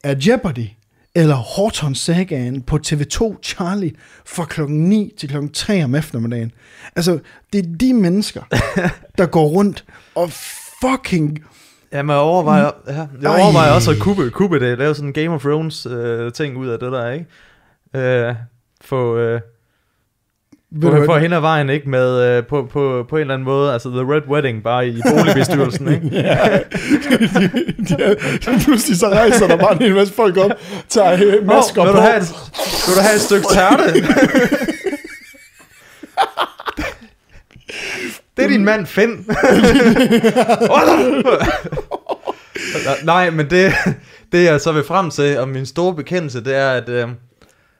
[0.03, 0.67] er Jeopardy
[1.15, 3.91] eller Horton Sagaen på TV2 Charlie
[4.25, 6.51] fra klokken 9 til klokken 3 om eftermiddagen.
[6.95, 7.19] Altså,
[7.53, 8.41] det er de mennesker,
[9.17, 10.31] der går rundt og
[10.81, 11.39] fucking...
[11.95, 13.41] Jamen, jeg overvejer, ja, jeg Ej.
[13.41, 14.77] overvejer også at kubbe, kubbe det.
[14.77, 17.25] Lave sådan en Game of Thrones øh, ting ud af det der, ikke?
[17.95, 18.35] Øh,
[18.81, 19.41] få, øh,
[20.81, 21.05] få, hvad?
[21.05, 21.89] få hen ad vejen, ikke?
[21.89, 25.01] Med, øh, på, på, på en eller anden måde, altså The Red Wedding, bare i
[25.09, 26.09] boligbestyrelsen, ikke?
[26.11, 26.59] Ja,
[27.09, 30.51] de, de, de, pludselig så rejser der bare en hel masse folk op,
[30.89, 31.97] tager øh, masker vil på.
[31.97, 32.33] du, have et,
[32.87, 33.83] vil du have et stykke tærte?
[38.37, 39.25] det er din mand, Finn.
[43.05, 43.73] Nej, men det,
[44.31, 47.09] det jeg så vil frem til, og min store bekendelse, det er, at, øh,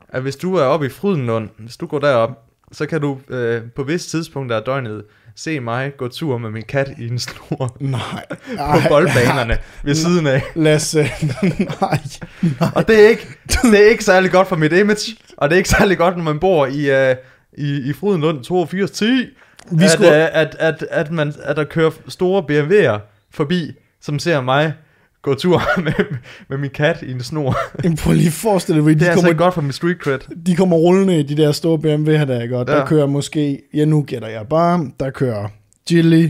[0.09, 2.31] at hvis du er oppe i Frydenlund, hvis du går derop,
[2.71, 5.03] så kan du øh, på visse tidspunkter af døgnet
[5.35, 8.25] se mig gå tur med min kat i en snor Nej.
[8.57, 10.43] på boldbanerne ved siden af.
[10.55, 11.09] Lasse,
[11.81, 11.99] nej.
[12.75, 15.57] Og det er, ikke, det er ikke særlig godt for mit image, og det er
[15.57, 17.17] ikke særlig godt, når man bor i, uh,
[17.57, 19.37] i, i Frydenlund 8210,
[19.71, 22.99] Vi at, skulle- uh, at, at, at, man, at der kører store BMW'er
[23.31, 24.73] forbi, som ser mig
[25.21, 25.93] gå tur med,
[26.49, 27.57] med min kat i en snor.
[27.83, 29.71] Jamen, prøv lige at forestille dig, Det de er altså kommer, ikke godt for min
[29.71, 30.19] street cred.
[30.45, 32.57] de kommer rullende i de der store BMW'er der, ikke?
[32.57, 32.85] Og der Ja.
[32.85, 35.47] kører måske, ja nu gætter jeg bare, der kører
[35.87, 36.29] Gilly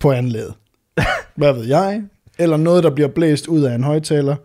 [0.00, 0.54] på anlæget.
[1.36, 2.02] Hvad ved jeg?
[2.38, 4.36] Eller noget, der bliver blæst ud af en højtaler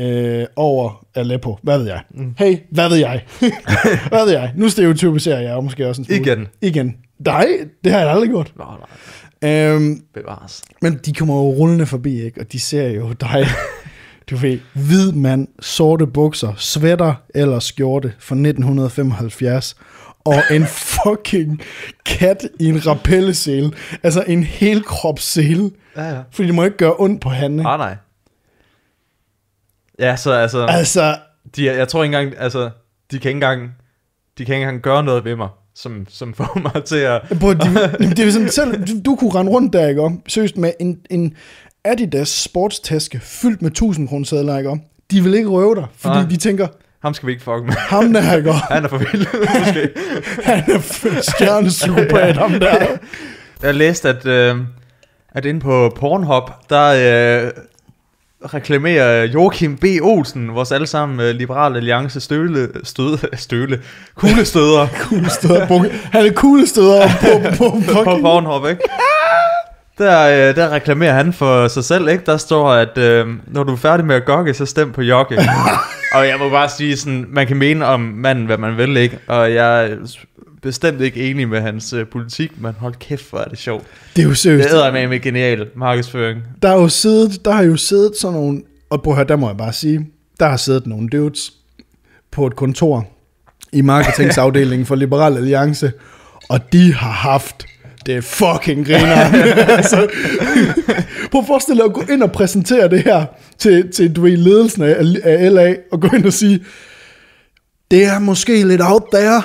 [0.00, 1.58] øh, over Aleppo.
[1.62, 2.00] Hvad ved jeg?
[2.10, 2.34] Mm.
[2.38, 3.24] Hey, hvad ved jeg?
[4.08, 4.52] hvad ved jeg?
[4.56, 6.20] Nu stereotypiserer jeg måske også en smule.
[6.20, 6.46] Igen.
[6.60, 6.96] Igen.
[7.24, 8.52] Nej, det har jeg aldrig gjort.
[8.56, 8.88] Nå, nej,
[9.44, 10.62] Øhm, bevares.
[10.82, 12.40] Men de kommer jo rullende forbi, ikke?
[12.40, 13.46] Og de ser jo dig,
[14.30, 19.76] du ved, hvid mand, sorte bukser, sweater eller skjorte fra 1975,
[20.24, 20.66] og en
[21.02, 21.60] fucking
[22.06, 23.72] kat i en rappellesele.
[24.02, 25.70] Altså en helkropssele.
[25.96, 26.22] Ja, ja.
[26.30, 27.68] Fordi det må ikke gøre ondt på Hanne.
[27.68, 27.96] Ah, nej.
[29.98, 31.16] Ja, så altså, Altså,
[31.56, 32.70] de, jeg tror ikke engang, altså,
[33.10, 33.62] de kan ikke engang,
[34.38, 37.20] de kan ikke engang gøre noget ved mig, som, som får mig til at...
[37.40, 40.10] på, de, det er sådan, selv, du, du kunne rende rundt der, ikke?
[40.28, 41.34] Seriøst med en, en
[41.84, 44.80] Adidas sportstaske fyldt med 1000 kroner sædler, ikke?
[45.10, 46.28] De vil ikke røve dig, fordi Nej.
[46.28, 46.66] de tænker,
[47.02, 47.72] Ham skal vi ikke fuck med.
[47.74, 48.52] ham der, ikke?
[48.70, 49.26] Han er for vild,
[49.58, 49.88] måske.
[50.42, 52.86] Han er stjernepsykopat, ham der.
[53.62, 54.56] Jeg læste, at, øh,
[55.34, 57.50] at inde på Pornhub, der, øh,
[58.54, 59.84] reklamere Joachim B.
[60.02, 63.80] Olsen, vores allesammen uh, Liberal Alliance støle, støde, støle,
[64.14, 65.66] kuglestøder Kuglestøder.
[66.12, 68.82] Han er kuglestøder på, på, på, på Pornhub, ikke?
[69.98, 72.24] Der, øh, der reklamerer han for sig selv, ikke?
[72.26, 75.38] Der står, at øh, når du er færdig med at gogge, så stem på Jokke.
[76.14, 79.18] og jeg må bare sige sådan, man kan mene om manden, hvad man vil, ikke?
[79.26, 79.90] Og jeg
[80.62, 83.86] bestemt ikke enig med hans øh, politik, men hold kæft, hvor er det sjovt.
[84.16, 84.70] Det er jo seriøst.
[84.70, 86.42] Det er med med genial markedsføring.
[86.62, 89.36] Der er jo siddet, der har jo siddet sådan nogle, og prøv at høre, der
[89.36, 90.06] må jeg bare sige,
[90.40, 91.52] der har siddet nogle dudes
[92.30, 93.08] på et kontor
[93.72, 95.92] i marketingsafdelingen for Liberal Alliance,
[96.48, 97.66] og de har haft
[98.06, 99.16] det fucking griner.
[99.76, 100.08] altså,
[101.30, 103.24] prøv at forestille dig at gå ind og præsentere det her
[103.58, 106.64] til, til du ved, ledelsen af, af LA, og gå ind og sige,
[107.90, 109.42] det er måske lidt out there.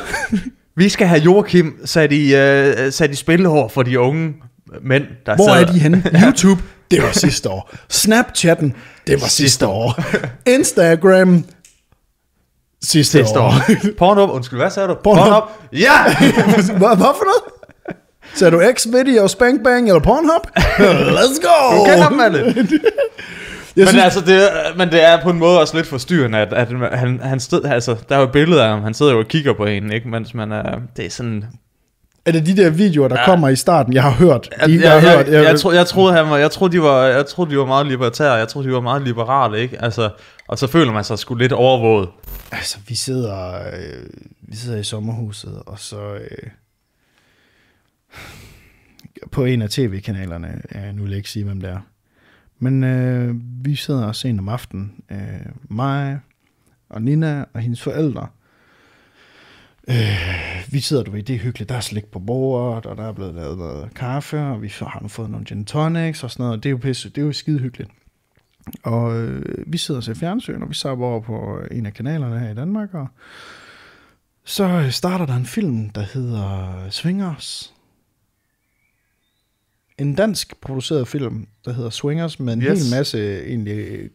[0.77, 4.33] Vi skal have Joachim sat i, uh, sat i spillehår for de unge
[4.81, 6.03] mænd, der Hvor sidder- er de henne?
[6.25, 6.61] YouTube,
[6.91, 7.75] det var sidste år.
[7.89, 8.75] Snapchatten,
[9.07, 9.99] det var sidste år.
[10.49, 11.43] Instagram,
[12.83, 13.53] sidste, sidste år.
[13.99, 14.95] Pornhub, undskyld, hvad sagde du?
[15.03, 15.43] Pornhub.
[15.73, 16.03] Ja!
[16.77, 17.43] Hvad, hvad for noget?
[18.35, 20.47] Sagde du X-Video, Spank Bang eller Pornhub?
[21.17, 21.77] Let's go!
[21.77, 22.67] Du kender dem alle.
[23.77, 26.37] Jeg Men synes, altså, det, er- men det er på en måde også lidt forstyrrende,
[26.37, 29.19] at, at han, han stod, altså, der er jo billeder af ham, han sidder jo
[29.19, 30.07] og kigger på hende, ikke?
[30.09, 31.45] Mens man er, det er sådan...
[32.25, 33.25] er det de der videoer, der Ja.
[33.25, 33.93] kommer i starten?
[33.93, 34.49] Jeg har hørt.
[34.59, 35.27] Jeg, De, jeg, jeg, har jeg, hørt.
[35.27, 37.65] jeg, jeg, tro, jeg, troede, han var, jeg, troede, de var, jeg troede, de var
[37.65, 39.81] meget libertære, jeg troede, de var meget liberale, ikke?
[39.83, 40.09] Altså,
[40.47, 42.09] og så føler man sig sgu lidt overvåget.
[42.51, 44.03] Altså, vi sidder, øh,
[44.41, 46.49] vi sidder i sommerhuset, og så øh,
[49.31, 51.77] på en af tv-kanalerne, ja, nu vil jeg ikke sige, hvem det er,
[52.59, 55.17] men øh, vi sidder sent om aftenen, øh,
[55.69, 56.19] mig
[56.89, 58.27] og Nina og hendes forældre,
[59.87, 63.03] øh, vi sidder, du ved, det er hyggeligt, der er slik på bordet, og der
[63.03, 66.43] er blevet lavet noget kaffe, og vi har nu fået nogle gin tonics og sådan
[66.43, 67.91] noget, og det er jo, pisse, det er jo skide hyggeligt.
[68.83, 72.39] Og øh, vi sidder og ser fjernsyn, og vi så over på en af kanalerne
[72.39, 73.07] her i Danmark, og
[74.43, 77.73] så starter der en film, der hedder Swingers.
[79.97, 82.81] En dansk produceret film, der hedder Swingers, med en Yes.
[82.89, 84.09] hel masse egentlig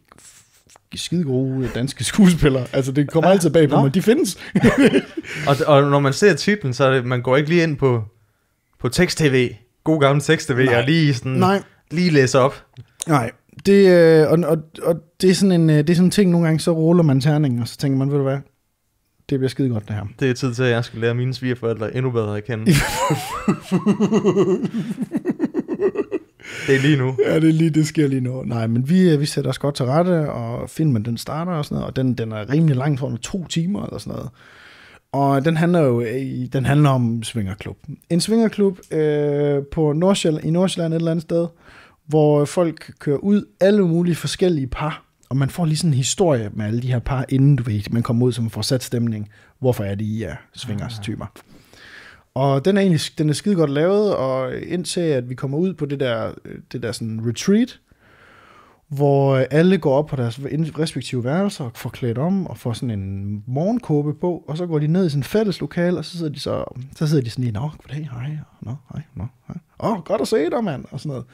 [0.95, 2.65] skide gode danske skuespillere.
[2.73, 3.93] Altså, det kommer altid bag på mig.
[3.93, 4.37] De findes.
[5.47, 8.03] Og, og når man ser titlen, så er det, man går ikke lige ind på,
[8.79, 9.49] på tekst-tv,
[9.83, 11.61] god gammel tekst-tv, og lige sådan, Nej.
[11.91, 12.65] lige læse op.
[13.07, 13.31] Nej,
[13.65, 16.31] det, øh, og, og, og det, er sådan en, øh, det er sådan en ting,
[16.31, 18.37] nogle gange så ruller man terningen, og så tænker man, ved du hvad,
[19.29, 20.05] det bliver skide godt det her.
[20.19, 22.65] Det er tid til, at jeg skal lære mine svigerforældre endnu bedre at kende.
[26.67, 27.15] det er lige nu.
[27.25, 28.43] Ja, det er lige, det sker lige nu.
[28.43, 31.65] Nej, men vi, øh, vi sætter os godt til rette, og filmen den starter og
[31.65, 34.29] sådan noget, og den, den er rimelig lang, for to timer eller sådan noget.
[35.11, 37.77] Og den handler jo øh, den handler om svingerklub.
[38.09, 41.47] En svingerklub øh, på Nordsjælland, i Nordsjælland et eller andet sted,
[42.07, 46.49] hvor folk kører ud, alle mulige forskellige par, og man får lige sådan en historie
[46.53, 49.29] med alle de her par, inden du ved, man kommer ud, som får sat stemning.
[49.59, 51.25] Hvorfor er de I er swingers-typer?
[52.35, 55.73] Og den er egentlig den er skide godt lavet, og indtil at vi kommer ud
[55.73, 57.79] på det der, øh, det der sådan retreat,
[58.87, 60.39] hvor alle går op på deres
[60.79, 64.79] respektive værelser og får klædt om og får sådan en morgenkåbe på, og så går
[64.79, 66.63] de ned i sådan en fælles lokal, og så sidder de så,
[66.95, 69.57] så sidder de sådan lige, nå, goddag, hej, nå, hej, nå, hej.
[69.79, 71.25] Åh, oh, godt at se dig, mand, og sådan noget.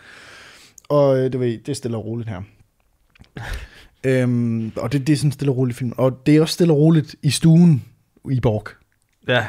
[0.90, 2.42] Og øh, det, ved, det er stille og roligt her.
[4.04, 5.94] øhm, og det, det er sådan en stille og roligt film.
[5.98, 7.86] Og det er også stille og roligt i stuen
[8.32, 8.68] i Borg.
[9.28, 9.48] Ja,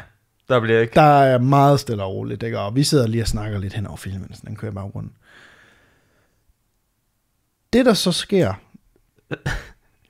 [0.51, 0.95] der bliver ikke.
[0.95, 2.59] Der er meget stille og roligt, ikke?
[2.59, 5.13] og vi sidder lige og snakker lidt hen over filmen, så den kører i baggrunden.
[7.73, 8.55] Det, der så sker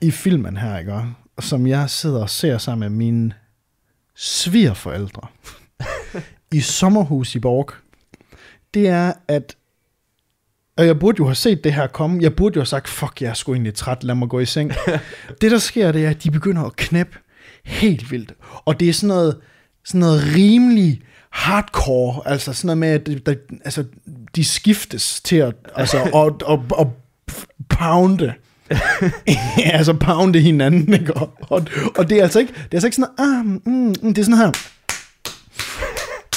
[0.01, 0.93] i filmen her, ikke?
[0.93, 3.33] og som jeg sidder og ser sammen med mine
[4.15, 5.27] svigerforældre
[6.51, 7.71] i sommerhus i Borg,
[8.73, 9.57] det er, at
[10.77, 12.21] og jeg burde jo have set det her komme.
[12.21, 14.45] Jeg burde jo have sagt, fuck, jeg er sgu egentlig træt, lad mig gå i
[14.45, 14.71] seng.
[15.41, 17.17] det, der sker, det er, at de begynder at knæppe
[17.63, 18.33] helt vildt.
[18.65, 19.37] Og det er sådan noget,
[19.85, 23.83] sådan noget rimelig hardcore, altså sådan noget med, at der, altså,
[24.35, 26.87] de skiftes til at, altså, at, at, at
[27.69, 28.33] pounde.
[29.77, 31.13] altså pounde hinanden, ikke?
[31.13, 31.65] Og, og,
[31.97, 33.61] og, det er altså ikke, det er altså ikke sådan, ah, mm,
[34.01, 34.51] mm, det er sådan her.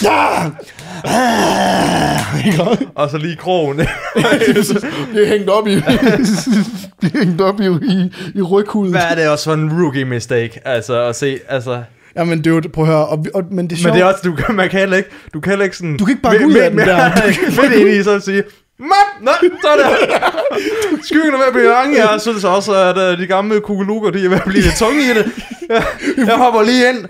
[0.02, 0.50] Ja!
[1.04, 2.88] Ah, ikke?
[2.94, 3.78] Og så lige krogen.
[3.78, 3.86] det
[5.24, 5.74] er hængt op i,
[7.00, 8.90] det er hængt op i, i, i ryghuden.
[8.90, 10.60] Hvad er det også for en rookie mistake?
[10.68, 11.82] Altså at se, altså...
[12.16, 13.94] Jamen, det er jo, prøv at høre, og, og, men det er Men sjovt.
[13.94, 15.96] det er også, du kan, man kan heller ikke, du kan heller ikke sådan...
[15.96, 17.08] Du kan ikke bare gå ud af den der.
[17.14, 18.42] Du kan ikke Midt ind i, så sige,
[18.78, 19.08] Map!
[19.20, 19.30] Nå,
[19.62, 19.86] så er det.
[21.06, 22.10] Skyggen er ved at blive lange.
[22.10, 25.02] Jeg synes også, at uh, de gamle kugelukker, de er ved at blive lidt tunge
[25.02, 25.32] i det.
[25.68, 25.84] Jeg,
[26.16, 27.04] jeg hopper lige ind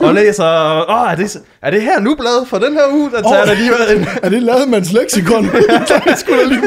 [0.00, 0.44] og læser.
[0.90, 3.10] Åh, oh, er, det, er det her nu blad for den her uge?
[3.10, 3.48] Der tager Åh.
[3.48, 4.06] der lige en.
[4.22, 5.44] Er det lavet med leksikon?
[5.88, 6.62] Der er sgu da lige.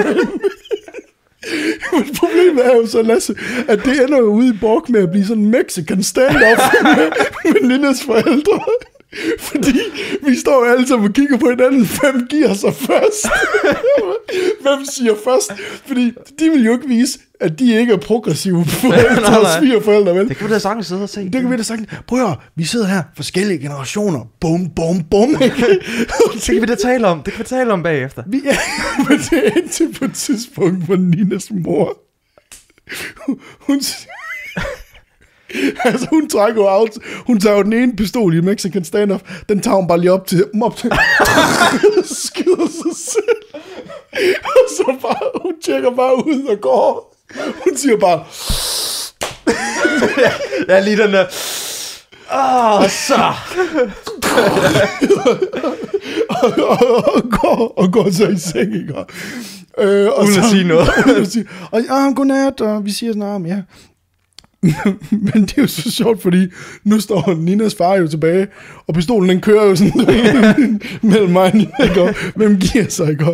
[1.93, 3.35] Men problemet er jo så, Lasse,
[3.67, 7.11] at det ender jo ude i Borg med at blive sådan en Mexican stand-up med,
[7.53, 8.63] med Ninas forældre.
[9.51, 9.79] Fordi
[10.27, 13.27] vi står alle sammen og kigger på hinanden, hvem giver sig først?
[14.63, 15.51] hvem siger først?
[15.85, 19.59] Fordi de vil jo ikke vise, at de ikke er progressive forældre Nej, og nej.
[19.59, 20.29] svigerforældre, vel?
[20.29, 21.23] Det kan vi da sagtens sidde og se.
[21.23, 21.81] Det kan vi da sagt.
[22.07, 24.19] Prøv at høre, vi sidder her, forskellige generationer.
[24.41, 25.35] Bum, bum, bum.
[25.35, 25.51] Det
[26.45, 27.23] kan vi da tale om.
[27.23, 28.23] Det kan vi tale om bagefter.
[28.27, 28.55] Vi er,
[29.09, 31.97] men det er indtil på et tidspunkt, hvor Ninas mor,
[33.59, 33.81] hun,
[35.85, 36.89] altså hun trækker jo out,
[37.27, 40.27] hun tager jo den ene pistol i Mexican standoff, den tager hun bare lige op
[40.27, 40.91] til, op til,
[42.25, 43.61] skyder sig selv,
[44.43, 47.15] og så bare, hun tjekker bare ud og går,
[47.63, 48.23] hun siger bare,
[50.69, 51.25] Ja, lige den der...
[52.33, 53.33] Åh, så.
[56.29, 58.93] og, og, og, går, og går så i seng, ikke?
[59.77, 60.89] Øh, og Uden at sige noget.
[61.07, 63.61] uden at sige, og ja, godnat, og vi siger sådan, "Ah, ja.
[65.11, 66.47] Men det er jo så sjovt, fordi
[66.83, 68.47] nu står Ninas far jo tilbage,
[68.87, 69.91] og pistolen den kører jo sådan
[71.01, 72.13] mellem mig og Nina, ikke?
[72.35, 73.25] Hvem giver sig, ikke?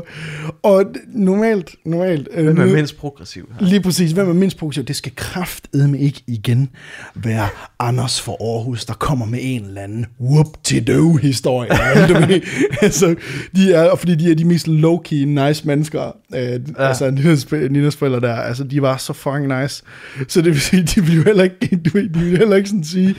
[0.64, 2.28] Og normalt, normalt...
[2.34, 3.68] øh, Hvem er mindst progressiv her?
[3.68, 4.12] Lige præcis.
[4.12, 4.84] Hvem er mindst progressiv?
[4.84, 6.70] Det skal kraftedme ikke igen
[7.16, 7.48] være
[7.80, 11.70] Anders for Aarhus, der kommer med en eller anden whoop-to-do historie.
[12.08, 12.42] du ved.
[12.82, 13.16] altså,
[13.56, 16.16] de er, og fordi de er de mest low-key nice mennesker.
[16.36, 16.58] Øh, ja.
[16.78, 19.84] Altså, Ninas, Ninas forældre der, altså, de var så fucking nice.
[20.28, 23.16] Så det vil sige, de jo heller ikke, du de vil heller ikke sådan sige,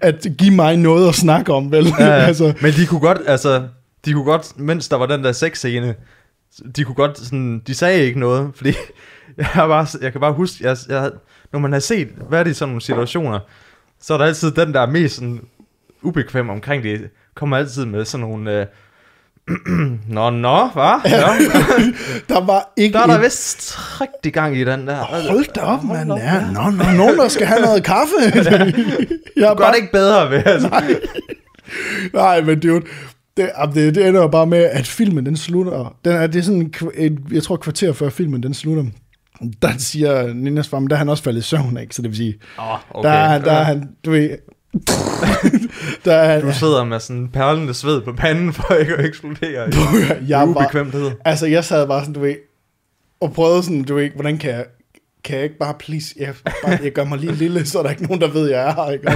[0.00, 1.86] at give mig noget at snakke om, vel?
[1.98, 3.68] Ja, altså, men de kunne godt, altså,
[4.04, 5.94] de kunne godt, mens der var den der sexscene,
[6.76, 8.68] de kunne godt sådan, de sagde ikke noget, fordi
[9.38, 11.10] jeg, bare, jeg kan bare huske, jeg, jeg,
[11.52, 13.38] når man har set, hvad er det i sådan nogle situationer,
[14.00, 15.40] så er der altid den, der er mest sådan
[16.02, 18.66] ubekvem omkring det, kommer altid med sådan nogle, øh,
[20.08, 21.00] nå, nå, hvad?
[21.10, 21.20] Ja.
[22.34, 24.96] der var ikke Der er der et- vist rigtig gang i den der.
[24.96, 26.12] Hold da op, mand.
[26.14, 28.14] Ja, nå, nå, nogen, der skal have noget kaffe.
[29.36, 30.82] jeg er Gør det ikke bedre ved, altså.
[32.12, 32.82] Nej, men det er jo...
[33.36, 35.96] Det, det, det ender jo bare med, at filmen den slutter.
[36.04, 38.84] Den er, det er sådan, en et, jeg tror kvarter før filmen den slutter.
[39.62, 41.94] Der siger Ninas far, men der er han også faldet i søvn, ikke?
[41.94, 43.08] Så det vil sige, Åh, okay.
[43.08, 44.30] der, er, der er han, du ved...
[46.04, 49.72] der er Du sidder med sådan perlende sved på panden, for ikke at eksplodere i
[50.28, 51.10] jeg ubekvemthed.
[51.24, 52.34] altså, jeg sad bare sådan, du ved,
[53.20, 54.64] og prøvede sådan, du ved, hvordan kan jeg,
[55.24, 57.90] kan jeg ikke bare, please, jeg, bare, jeg gør mig lige lille, så er der
[57.90, 59.10] ikke nogen, der ved, jeg er her, ikke?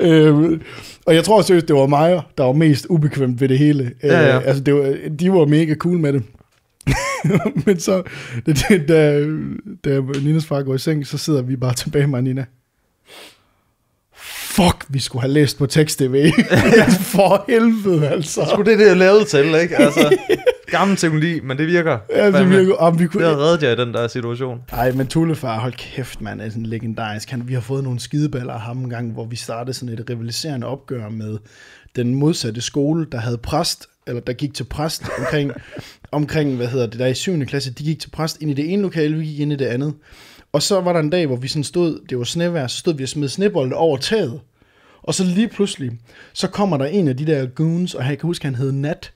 [0.26, 0.62] øhm,
[1.06, 3.92] og jeg tror seriøst, det var mig, der var mest ubekvemt ved det hele.
[4.02, 4.36] Ja, ja.
[4.36, 6.22] Øh, altså, det var, de var mega cool med det.
[7.66, 8.02] Men så,
[8.46, 9.20] det, det, da,
[9.84, 12.44] da Ninas far går i seng, så sidder vi bare tilbage med Nina.
[14.56, 16.32] Fuck, vi skulle have læst på tekst-tv.
[17.14, 18.46] For helvede, altså.
[18.52, 19.76] Skulle det, det er lavet til, ikke?
[19.76, 20.16] Altså,
[20.66, 21.98] gammel teknologi, men det virker.
[22.10, 24.60] Ja, det virker, om vi Det kunne, har reddet jer i den der situation.
[24.72, 27.30] Ej, men Tullefar, hold kæft, mand, er sådan legendarisk.
[27.30, 30.10] Han, vi har fået nogle skideballer af ham en gang, hvor vi startede sådan et
[30.10, 31.38] rivaliserende opgør med
[31.96, 35.52] den modsatte skole, der havde præst, eller der gik til præst omkring,
[36.12, 37.46] omkring hvad hedder det, der i 7.
[37.46, 39.66] klasse, de gik til præst ind i det ene lokale, vi gik ind i det
[39.66, 39.94] andet.
[40.54, 42.94] Og så var der en dag, hvor vi sådan stod, det var snevejr, så stod
[42.94, 44.40] vi og smed snebolde over taget.
[45.02, 45.92] Og så lige pludselig,
[46.32, 49.12] så kommer der en af de der goons, og jeg kan huske, han hed Nat.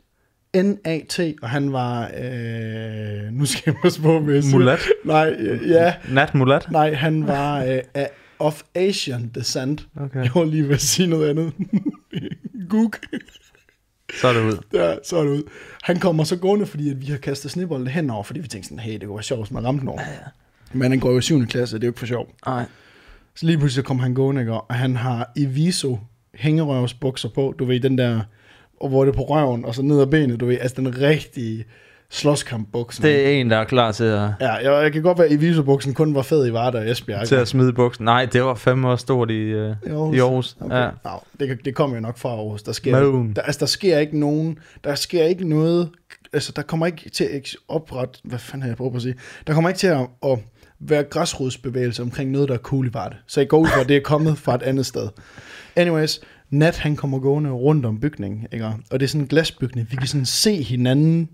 [0.57, 4.53] N-A-T, og han var, øh, nu skal jeg passe på, siger.
[4.53, 4.81] Mulat?
[5.05, 6.71] Nej, øh, ja, Nat Mulat?
[6.71, 9.87] nej, han var øh, af- of Asian descent.
[10.01, 10.23] Okay.
[10.23, 11.53] Jeg var lige ved at sige noget andet.
[12.71, 12.99] Gook.
[14.21, 14.59] Så er det ud.
[14.75, 15.43] Ja, så er det ud.
[15.83, 18.79] Han kommer så gående, fordi at vi har kastet snebolden henover, fordi vi tænkte sådan,
[18.79, 20.01] hey, det kunne være sjovt, hvis man ramte nogen.
[20.01, 20.19] Ja, ja.
[20.73, 21.47] Men han går jo i 7.
[21.47, 22.29] klasse, det er jo ikke for sjov.
[22.47, 22.65] Nej.
[23.35, 24.53] Så lige pludselig kom han gående, ikke?
[24.53, 25.99] og han har Eviso
[26.35, 28.21] hængerøvsbukser på, du ved, den der,
[28.81, 31.01] og hvor det er på røven, og så ned ad benet, du ved, altså den
[31.01, 31.65] rigtige
[32.11, 33.05] slåskampbuksen.
[33.05, 35.33] Det er en, der er klar til at, Ja, jeg, jeg kan godt være, at
[35.33, 37.27] Eviso-buksen kun var fed i Varda og Esbjerg.
[37.29, 38.05] til at smide buksen.
[38.05, 40.17] Nej, det var fandme også stort i, uh, I Aarhus.
[40.17, 40.57] i Aarhus.
[40.61, 40.77] Okay.
[40.77, 40.91] Ja.
[41.05, 42.63] No, det, det kommer jo nok fra Aarhus.
[42.63, 43.33] Der sker, Moon.
[43.33, 45.91] der, altså, der sker ikke nogen, der sker ikke noget,
[46.33, 49.15] altså der kommer ikke til at oprette, hvad fanden har jeg prøvet på at sige,
[49.47, 50.39] der kommer ikke til at, at
[50.81, 53.17] være græsrodsbevægelse omkring noget, der er cool i Varde.
[53.27, 55.09] Så jeg går ud fra, at det er kommet fra et andet sted.
[55.77, 58.67] Anyways, Nat han kommer gående rundt om bygningen, ikke?
[58.67, 59.91] og det er sådan en glasbygning.
[59.91, 61.29] Vi kan sådan se hinanden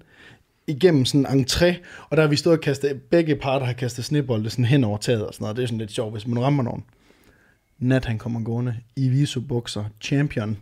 [0.67, 1.75] igennem sådan en entré,
[2.11, 4.99] og der har vi stået og kastet, begge parter har kastet snebolde sådan hen over
[4.99, 5.57] taget og sådan noget.
[5.57, 6.85] Det er sådan lidt sjovt, hvis man rammer nogen.
[7.79, 10.57] Nat han kommer gående i viso bukser, champion,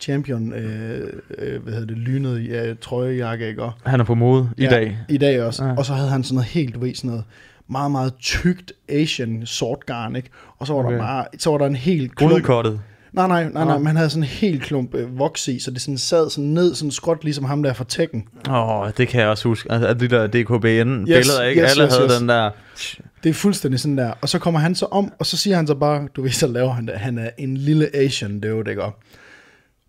[0.00, 3.62] champion, øh, øh, hvad hedder det, lynet ja, trøjejakke, ikke?
[3.62, 4.98] Og, Han er på mode i ja, dag.
[5.08, 5.64] I dag også.
[5.64, 5.76] Ja.
[5.76, 7.24] Og så havde han sådan noget helt, du ved, sådan noget
[7.70, 10.30] meget, meget tykt Asian sort garn, ikke?
[10.58, 10.92] Og så var Okay.
[10.92, 12.32] der bare, så var der en helt klump.
[12.32, 12.80] Grudekottet.
[13.12, 15.80] Nej, nej, nej, nej, han havde sådan en helt klump øh, voks i, så det
[15.80, 18.24] sådan sad sådan ned, sådan skråt, ligesom ham der fra Tekken.
[18.48, 19.72] Åh, oh, det kan jeg også huske.
[19.72, 21.62] Altså, de der DKBN-billeder, ikke?
[21.62, 22.18] yes, Alle yes, havde yes.
[22.18, 22.50] den der
[23.24, 24.12] Det er fuldstændig sådan der.
[24.20, 26.46] Og så kommer han så om, og så siger han så bare, du ved, så
[26.46, 26.94] laver han det.
[26.94, 28.82] Han er en lille Asian dude, ikke?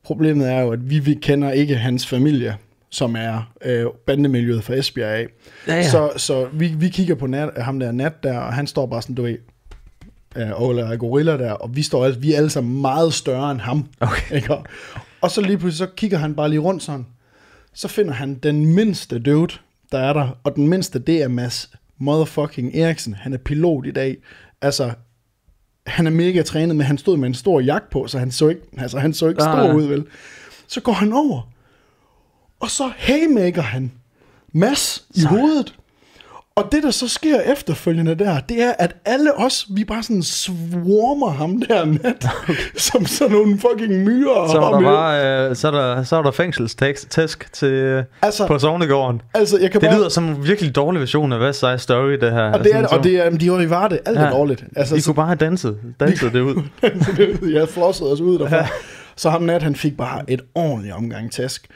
[0.03, 2.57] Problemet er jo, at vi, vi kender ikke hans familie,
[2.89, 5.27] som er øh, bandemiljøet fra Esbjerg af.
[5.67, 5.89] Ja, ja.
[5.89, 9.01] Så, så vi, vi kigger på nat, ham der Nat der, og han står bare
[9.01, 9.37] sådan, du ved,
[10.35, 13.59] øh, Ola er gorilla der, og vi, står, vi er alle sammen meget større end
[13.59, 13.87] ham.
[13.99, 14.35] Okay.
[14.35, 14.55] Ikke?
[15.21, 17.05] Og- så lige pludselig, så kigger han bare lige rundt sådan.
[17.73, 19.53] Så finder han den mindste dude,
[19.91, 23.13] der er der, og den mindste, det er Mads motherfucking Eriksen.
[23.13, 24.17] Han er pilot i dag.
[24.61, 24.91] Altså,
[25.87, 28.47] han er mega trænet, men han stod med en stor jakke på, så han så
[28.47, 29.65] ikke, altså, han så ikke Ah.
[29.67, 30.05] stor ud, vel?
[30.67, 31.51] Så går han over,
[32.59, 33.91] og så haymaker han
[34.53, 35.73] Mads i hovedet.
[36.55, 40.23] Og det, der så sker efterfølgende der, det er, at alle os, vi bare sådan
[40.23, 42.53] swarmer ham der nat, okay.
[42.77, 44.47] som sådan nogle fucking myrer.
[44.47, 48.47] Så var om der bare, øh, så er der, så er der fængselstæsk til, Altså-
[48.47, 49.21] på Sovnegården.
[49.33, 49.97] Altså, jeg kan Det bare...
[49.99, 52.43] lyder som en virkelig dårlig version af West Side Story, det her.
[52.53, 54.29] og det er, og det er, de var i var det, alt er Ja.
[54.29, 54.63] dårligt.
[54.75, 56.61] Altså, I kunne bare have danset, danset det ud.
[57.59, 58.67] jeg flossede os ud derfra.
[59.15, 61.67] Så ham nat, han fik bare et ordentligt omgang tæsk.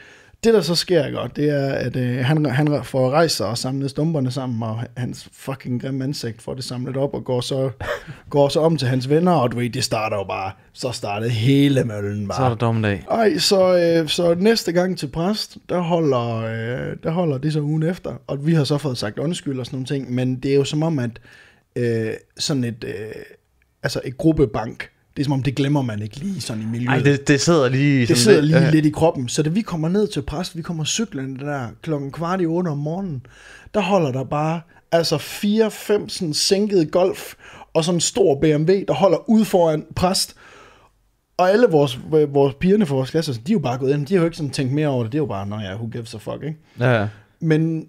[0.44, 3.58] Det, der så sker godt, det er, at øh, han, han får rejst sig og
[3.58, 7.70] samlet stumperne sammen, og hans fucking grimme ansigt får det samlet op, og går så,
[8.30, 11.30] går så om til hans venner, og du ved, det starter jo bare, så startede
[11.30, 12.36] hele møllen bare.
[12.36, 13.04] Så er der dommedag.
[13.10, 17.60] Ej, så, øh, så næste gang til præst, der holder, øh, der holder det så
[17.60, 20.50] ugen efter, og vi har så fået sagt undskyld og sådan nogle ting, men det
[20.50, 21.10] er jo som om, at
[21.76, 23.22] øh, sådan et, øh,
[23.82, 26.96] altså et gruppebank, det er som om, det glemmer man ikke lige sådan i miljøet.
[26.96, 28.06] Ej, det, det sidder lige...
[28.06, 28.70] det sidder lige ja.
[28.70, 29.28] lidt i kroppen.
[29.28, 32.68] Så da vi kommer ned til præst, vi kommer cyklende der klokken kvart i otte
[32.68, 33.26] om morgenen,
[33.74, 34.60] der holder der bare
[34.92, 37.34] altså fire, fem sådan sænkede golf,
[37.74, 40.34] og sådan en stor BMW, der holder ud foran præst.
[41.36, 44.06] Og alle vores, vores pigerne fra vores klasse, de er jo bare gået ind.
[44.06, 45.12] De har jo ikke sådan tænkt mere over det.
[45.12, 46.58] Det er jo bare, nå ja, who gives a fuck, ikke?
[46.80, 47.08] Ja, ja.
[47.40, 47.88] Men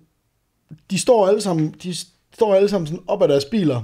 [0.91, 1.95] de står alle sammen, de
[2.33, 3.81] står alle sammen sådan op ad deres biler,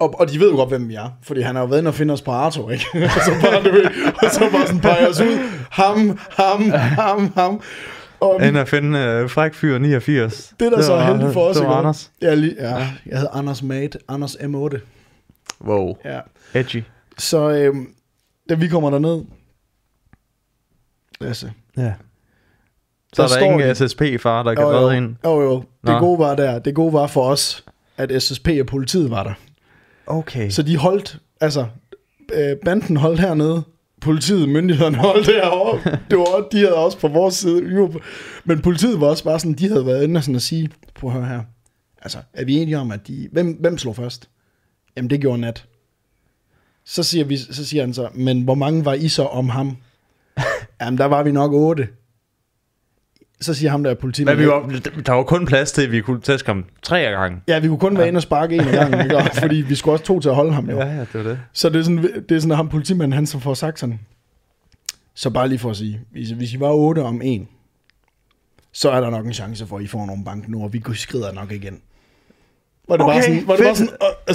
[0.00, 1.88] og, og de ved jo godt, hvem vi er, fordi han har jo været inde
[1.88, 2.84] og finde os på Arto, ikke?
[3.04, 3.84] og så bare, du ved,
[4.22, 5.38] og så bare sådan peger os ud,
[5.70, 7.60] ham, ham, ham, ham.
[8.20, 10.54] Og End at finde øh, fræk fyr 89.
[10.60, 11.78] det er da så var- heldigt for os, Det var ikke?
[11.78, 12.10] Anders.
[12.22, 12.74] Ja, lige, ja,
[13.06, 14.78] jeg hedder Anders Mate, Anders M8.
[15.64, 15.96] Wow.
[16.04, 16.20] Ja.
[16.54, 16.82] Edgy.
[17.18, 17.86] Så øhm,
[18.48, 19.24] da vi kommer derned,
[21.20, 21.92] Lasse, Ja.
[23.14, 25.16] Så Der er der ingen SSP-far, der kan jo, jo, redde ind.
[25.24, 25.98] jo, jo, det Nå.
[25.98, 27.64] gode var der, det gode var for os,
[27.96, 29.32] at SSP og politiet var der.
[30.06, 30.50] Okay.
[30.50, 31.66] Så de holdt, altså,
[32.32, 33.62] øh, banden holdt hernede,
[34.00, 35.98] politiet, myndighederne holdt derovre.
[36.10, 37.64] Det var, de havde også på vores side.
[37.64, 38.00] Vi var på,
[38.44, 41.10] men politiet var også bare sådan, de havde været inde og sådan at sige, prøv
[41.10, 41.42] at høre her,
[42.02, 44.28] altså, er vi enige om, at de, hvem, hvem slog først?
[44.96, 45.66] Jamen, det gjorde Nat.
[46.84, 49.76] Så siger, vi, så siger han så, men hvor mange var I så om ham?
[50.80, 51.88] Jamen, der var vi nok otte.
[53.42, 54.24] Så siger ham der politi.
[54.24, 57.40] Men vi var, der var kun plads til, at vi kunne tæske ham tre gange.
[57.48, 59.16] Ja, vi kunne kun være inde og sparke en af gangen, ikke?
[59.16, 60.70] Og fordi vi skulle også to til at holde ham.
[60.70, 60.78] Jo.
[60.78, 61.38] Ja, ja, det var det.
[61.52, 64.00] Så det er sådan, det er sådan at ham politimanden, han som får sagt sådan.
[65.14, 67.48] Så bare lige for at sige, hvis, hvis I var 8 om en,
[68.72, 70.82] så er der nok en chance for, at I får nogle bank nu, og vi
[70.94, 71.80] skrider nok igen.
[72.88, 73.90] Var det Okay, bare sådan, var det bare fedt.
[73.90, 74.32] sådan uh,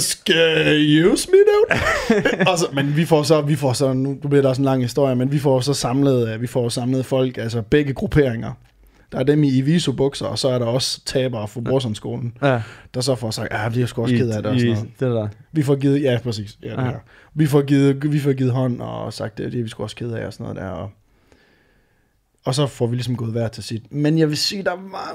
[1.08, 2.50] excuse me, dude?
[2.50, 4.64] og så, men vi får så, vi får så, nu nu bliver der også en
[4.64, 8.52] lang historie, men vi får så samlet, øh, vi får samlet folk, altså begge grupperinger.
[9.12, 12.62] Der er dem i Iviso bukser, og så er der også tabere fra Brorsonskolen, Ja,
[12.94, 14.88] der så får sagt, ja, vi er sgu også ked af det og sådan noget.
[15.00, 15.28] det der.
[15.52, 16.82] Vi får givet, ja præcis, ja, det Ja.
[16.84, 16.96] her.
[17.34, 19.96] Vi får givet, vi får givet hånd og sagt, det, det er vi sgu også
[19.96, 20.68] ked af og sådan noget der.
[20.68, 20.90] Og,
[22.44, 23.92] og så får vi ligesom gået hver til sit.
[23.92, 25.14] Men jeg vil sige, der var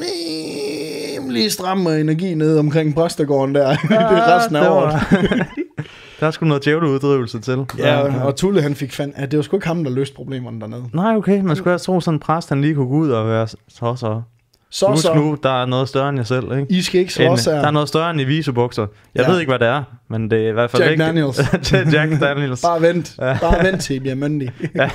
[0.00, 3.68] rimelig stram energi nede omkring præstegården der.
[3.76, 4.94] det er resten af året.
[6.20, 7.66] Der er sgu noget djævleuddrivelse til.
[7.78, 10.60] Ja, og Tulle han fik fand, ja, det var sgu ikke ham, der løste problemerne
[10.60, 10.84] dernede.
[10.92, 13.28] Nej, okay, man skulle have tro sådan en præst, han lige kunne gå ud og
[13.28, 13.56] være så
[13.94, 14.22] så.
[14.70, 16.66] Så Husk så, nu, der er noget større end jer selv, ikke?
[16.72, 18.86] I skal ikke En, slås der er noget større end i visebukser.
[19.14, 19.30] Jeg Ja.
[19.32, 21.06] ved ikke, hvad det er, men det er i hvert fald Jack vigtigt.
[21.08, 21.36] Daniels.
[21.70, 22.62] Det Jack Daniels.
[22.68, 23.14] Bare vent.
[23.18, 24.52] Bare vent til, I bliver myndige.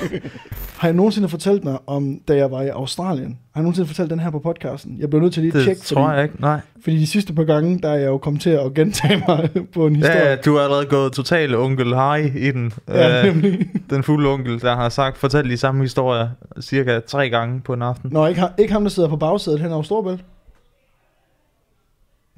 [0.78, 3.26] Har jeg nogensinde fortalt dig om, da jeg var i Australien?
[3.54, 4.96] Har jeg nogensinde fortalt den her på podcasten?
[5.00, 6.60] Jeg blev nødt til lige at Det tjekke, tror fordi, jeg ikke, nej.
[6.82, 9.86] fordi de sidste par gange, der er jeg jo kommet til at gentage mig på
[9.86, 10.18] en historie.
[10.28, 12.72] Ja, du har allerede gået total onkel Harry i den.
[12.88, 13.68] Ja, Øh, nemlig.
[13.90, 16.28] den fulde onkel, der har sagt, fortæl de samme historier
[16.60, 18.10] cirka tre gange på en aften.
[18.12, 20.24] Nå, ikke, ikke ham, der sidder på bagsædet hen over Storbælt.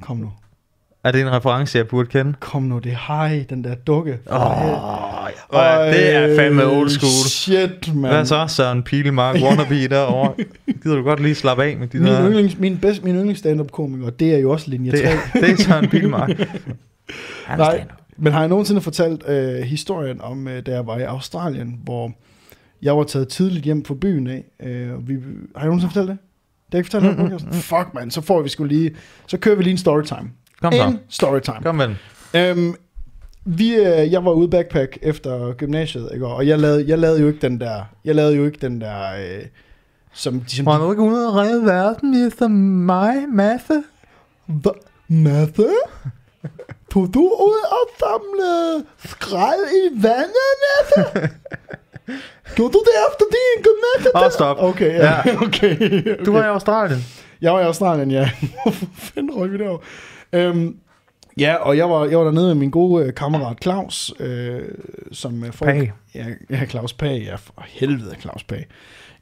[0.03, 0.31] Kom nu.
[1.07, 2.35] Er det en reference, jeg burde kende?
[2.41, 4.19] Kom nu, det er Harry, den der dukke.
[4.31, 4.41] Åh,
[5.49, 7.29] oh, det er fandme old school.
[7.29, 8.11] Shit, man.
[8.11, 10.35] Hvad så, Søren Pilemark wannabe derovre?
[10.83, 12.27] Gider du godt lige slappe af med de Min, der...
[12.27, 14.99] yndlings, min, bedst, min yndlings stand-up komiker, det er jo også linje 3.
[14.99, 16.29] Det, det er Søren Pilemark.
[17.47, 17.85] Han er Nej,
[18.17, 22.13] men har jeg nogensinde fortalt øh, historien om, øh, da jeg var i Australien, hvor
[22.83, 24.45] jeg var taget tidligt hjem fra byen af.
[24.63, 25.15] Øh, vi,
[25.55, 26.19] har jeg nogensinde fortalt det?
[26.73, 27.61] Det har jeg ikke fortalt mm-hmm.
[27.61, 28.11] Fuck, man.
[28.11, 28.91] Så får vi skulle lige...
[29.27, 30.31] Så kører vi lige en storytime.
[30.63, 30.83] Kom så.
[30.83, 31.63] En storytime.
[31.63, 31.99] Kom med den.
[32.35, 32.75] Øhm,
[33.45, 36.27] vi, øh, jeg var ude backpack efter gymnasiet, ikke?
[36.27, 39.17] og jeg lavede, jeg lavede jo ikke den der, jeg lavede jo ikke den der,
[39.17, 39.45] øh,
[40.13, 43.83] som, som Må du ikke ud og redde verden, ligesom mig, Maffe?
[44.47, 44.71] Hva?
[45.09, 45.69] Mathe?
[46.93, 51.31] Tog du ud og samle skrald i vandet, Mathe?
[52.55, 54.25] Gjorde du det efter din gymnasiet?
[54.25, 54.57] Åh, stop.
[54.59, 55.05] Okay, ja.
[55.05, 55.37] Ja.
[55.37, 56.25] okay, okay.
[56.25, 57.05] Du var i Australien.
[57.41, 58.31] Jeg var i Australien, ja.
[58.63, 59.81] Hvorfor fanden røg vi derovre?
[60.33, 60.77] Øhm,
[61.39, 64.63] ja, og jeg var, jeg var dernede med min gode øh, kammerat Claus, øh,
[65.13, 65.71] som øh, folk...
[65.71, 65.93] Pag.
[66.15, 68.67] Ja, ja, Claus Pag, ja, for helvede Claus Pag.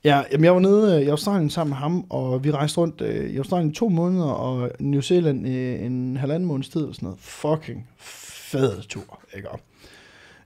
[0.04, 3.00] Ja, jamen, jeg var nede øh, i Australien sammen med ham, og vi rejste rundt
[3.00, 6.94] øh, i Australien i to måneder, og New Zealand øh, en halvanden måneds tid, og
[6.94, 7.20] sådan noget.
[7.20, 9.48] Fucking fed tur, ikke?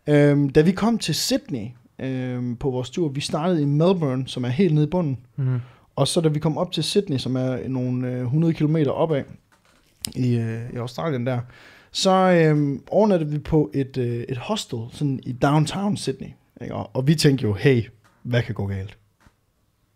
[0.07, 1.67] Øhm, da vi kom til Sydney
[1.99, 5.61] øhm, på vores tur, vi startede i Melbourne, som er helt nede i bunden, Mm.
[5.97, 9.23] og så da vi kom op til Sydney, som er nogle øh, 100 km opad
[10.17, 11.41] i, øh, i Australien der,
[11.93, 16.29] så øh, overnattede vi på et, øh, et hostel sådan i downtown Sydney.
[16.63, 16.75] Ikke?
[16.75, 17.83] Og, og vi tænkte jo, hey,
[18.23, 18.97] hvad kan gå galt?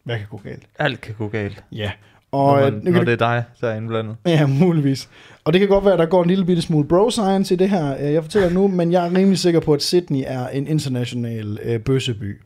[0.04, 0.62] Hvad kan gå galt?
[0.78, 1.90] Alt kan gå galt, Ja.
[2.32, 4.16] når, Og, man, øh, nu når kan det er dig, der er indblandet.
[4.26, 5.08] Ja, muligvis.
[5.44, 7.70] Og det kan godt være, at der går en lille bitte smule bro-science i det
[7.70, 10.66] her, øh, jeg fortæller nu, men jeg er rimelig sikker på, at Sydney er en
[10.66, 12.40] international øh, bøsseby.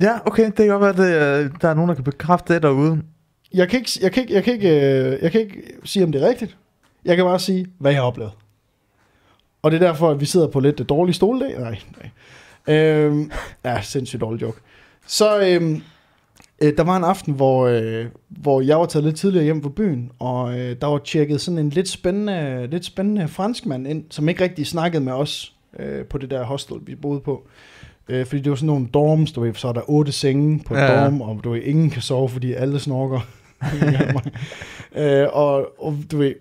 [0.00, 2.54] Ja, okay, det kan godt være, at det, øh, der er nogen, der kan bekræfte
[2.54, 3.02] det derude.
[3.54, 6.12] Jeg kan ikke, jeg kan ikke, jeg kan ikke, øh, jeg kan ikke sige, om
[6.12, 6.56] det er rigtigt.
[7.04, 8.32] Jeg kan bare sige, hvad jeg har oplevet.
[9.62, 11.58] Og det er derfor, at vi sidder på lidt dårlig stoldag.
[11.58, 12.10] Nej, nej.
[12.76, 13.30] Øhm,
[13.64, 14.60] ja, sindssygt dårlig joke.
[15.06, 15.82] Så øhm,
[16.62, 19.70] øh, der var en aften, hvor, øh, hvor jeg var taget lidt tidligere hjem fra
[19.76, 24.28] byen, og øh, der var tjekket sådan en lidt spændende, lidt spændende franskmand ind, som
[24.28, 27.48] ikke rigtig snakkede med os øh, på det der hostel, vi boede på.
[28.08, 30.76] Øh, fordi det var sådan nogle dorms, du ved, så er der otte senge på
[30.76, 31.04] ja.
[31.04, 33.20] dorm, og du ved, ingen kan sove, fordi alle snorker.
[34.96, 36.34] øh, og, og du ved,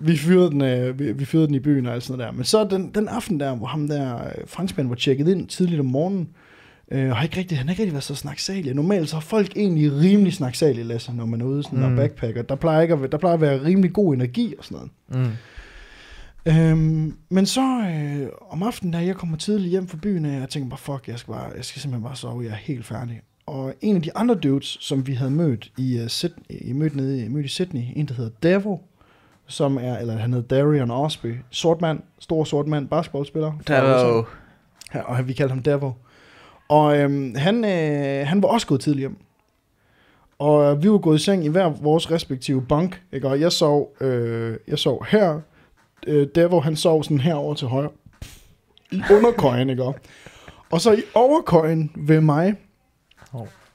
[0.00, 2.36] vi fyrede den, øh, vi, vi fyrede den i byen og alt sådan noget der.
[2.36, 5.80] Men så den, den aften der, hvor ham der øh, franskmand var tjekket ind tidligt
[5.80, 6.28] om morgenen,
[6.90, 8.74] øh, og har ikke rigtig, han har ikke rigtig været så snaksalig.
[8.74, 11.84] Normalt så er folk egentlig rimelig snaksalige, Lasse, når man er ude sådan mm.
[11.84, 12.42] og backpacker.
[12.42, 15.26] Der plejer, ikke at, der plejer at være rimelig god energi og sådan noget.
[15.28, 15.32] Mm.
[16.46, 20.48] Øhm, men så øh, om aftenen, da jeg kommer tidligt hjem fra byen, og jeg
[20.48, 23.20] tænker bare, fuck, jeg skal, bare, jeg skal simpelthen bare sove, jeg er helt færdig.
[23.46, 26.96] Og en af de andre dudes, som vi havde mødt i, uh, Sydney, i mødt,
[26.96, 28.76] nede, i- mødt i Sydney, en der hedder Devo,
[29.46, 33.52] som er, eller han hedder Darian Osby, sort mand, stor sort mand, basketballspiller.
[33.68, 33.82] Der.
[34.94, 35.90] Ja, og vi kaldte ham Devo.
[36.68, 39.16] Og øhm, han, øh, han var også gået tidligt hjem.
[40.38, 43.02] Og øh, vi var gået i seng i hver vores respektive bank.
[43.12, 43.28] Ikke?
[43.28, 45.40] Og jeg sov, øh, jeg sov her.
[46.06, 47.90] Øh, Devo, han sov sådan herover til højre.
[48.92, 49.82] I underkøjen, ikke?
[50.70, 52.54] Og så i overkøjen ved mig.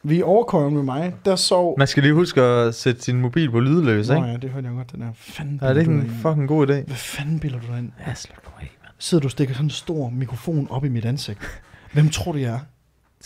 [0.03, 1.75] Vi i overkøjen ved mig, der sov...
[1.77, 4.27] Man skal lige huske at sætte sin mobil på lydløs, Nå ikke?
[4.27, 5.11] ja, det hørte jeg godt, den der.
[5.15, 6.73] Fanden Er det ikke bilder en du fucking god idé?
[6.73, 7.91] Hvad fanden bilder du dig ind?
[8.07, 8.93] Ja, slå nu af, mand.
[8.99, 11.61] Sidder du og stikker sådan en stor mikrofon op i mit ansigt?
[11.93, 12.59] Hvem tror du, jeg er?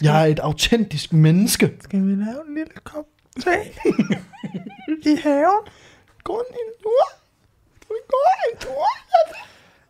[0.02, 1.72] Jeg er et autentisk menneske.
[1.82, 3.06] Skal vi lave en lille kop
[3.44, 3.50] te
[5.12, 5.62] i haven?
[6.24, 7.10] Gå en tur.
[7.82, 8.18] Skal vi gå
[8.54, 8.86] en tur?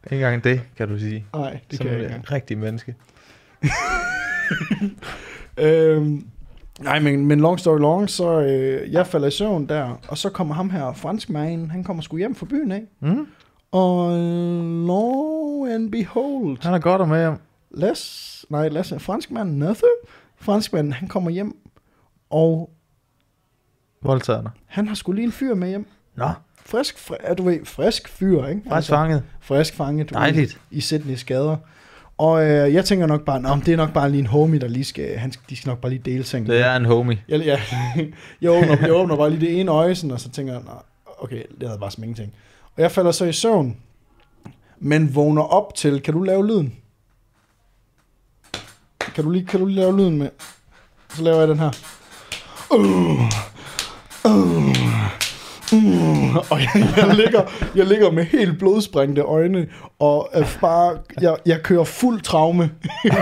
[0.04, 1.26] Ikke engang det, kan du sige.
[1.34, 2.06] Nej, det Som kan jeg ikke.
[2.06, 2.32] et engang.
[2.32, 2.96] rigtigt menneske.
[5.58, 6.28] Øhm,
[6.80, 10.30] nej, men, men long story long, så øh, jeg falder i søvn der, og så
[10.30, 12.88] kommer ham her, franskmanden, han kommer sgu hjem fra byen, ikke?
[13.00, 13.28] Mm?
[13.72, 17.38] Og øh, lo and behold, Han er godt med hjem.
[17.72, 19.90] Les, nej, Les, franskmanden, Nathan,
[20.38, 21.56] franskmanden, han kommer hjem,
[22.30, 22.70] og
[24.04, 24.52] Voldtager dig.
[24.66, 25.88] han har sgu lige en fyr med hjem.
[26.16, 26.30] Nå,
[26.68, 28.62] Frisk, fri, er du ved, frisk fyr, ikke?
[28.70, 29.24] faktisk fanget.
[29.42, 30.62] frisk fanget Dejligt.
[30.72, 31.58] i Sydney's gader.
[32.18, 34.68] Og øh, jeg tænker nok bare, men det er nok bare lige en homie, der
[34.68, 36.50] lige skal, han, skal- de skal nok bare lige dele sengen.
[36.50, 37.22] Det er en homie.
[37.30, 37.60] Jeg, jeg,
[38.42, 40.62] jeg, åbner, jeg åbner bare lige det ene øje, sådan, og så tænker jeg,
[41.20, 42.34] okay, det havde bare som ingenting.
[42.76, 43.78] Og jeg falder så i søvn,
[44.80, 46.76] men vågner op til, kan du lave lyden?
[49.16, 50.30] Kan du lige, kan du lige lave lyden med?
[51.10, 51.72] Så laver jeg den her.
[52.72, 53.22] Uh,
[54.26, 54.76] uh,
[55.74, 57.42] uh, og jeg, jeg, ligger,
[57.76, 59.68] jeg ligger med helt blodsprængte øjne,
[60.00, 62.72] og er bare, jeg, jeg kører fuld traume,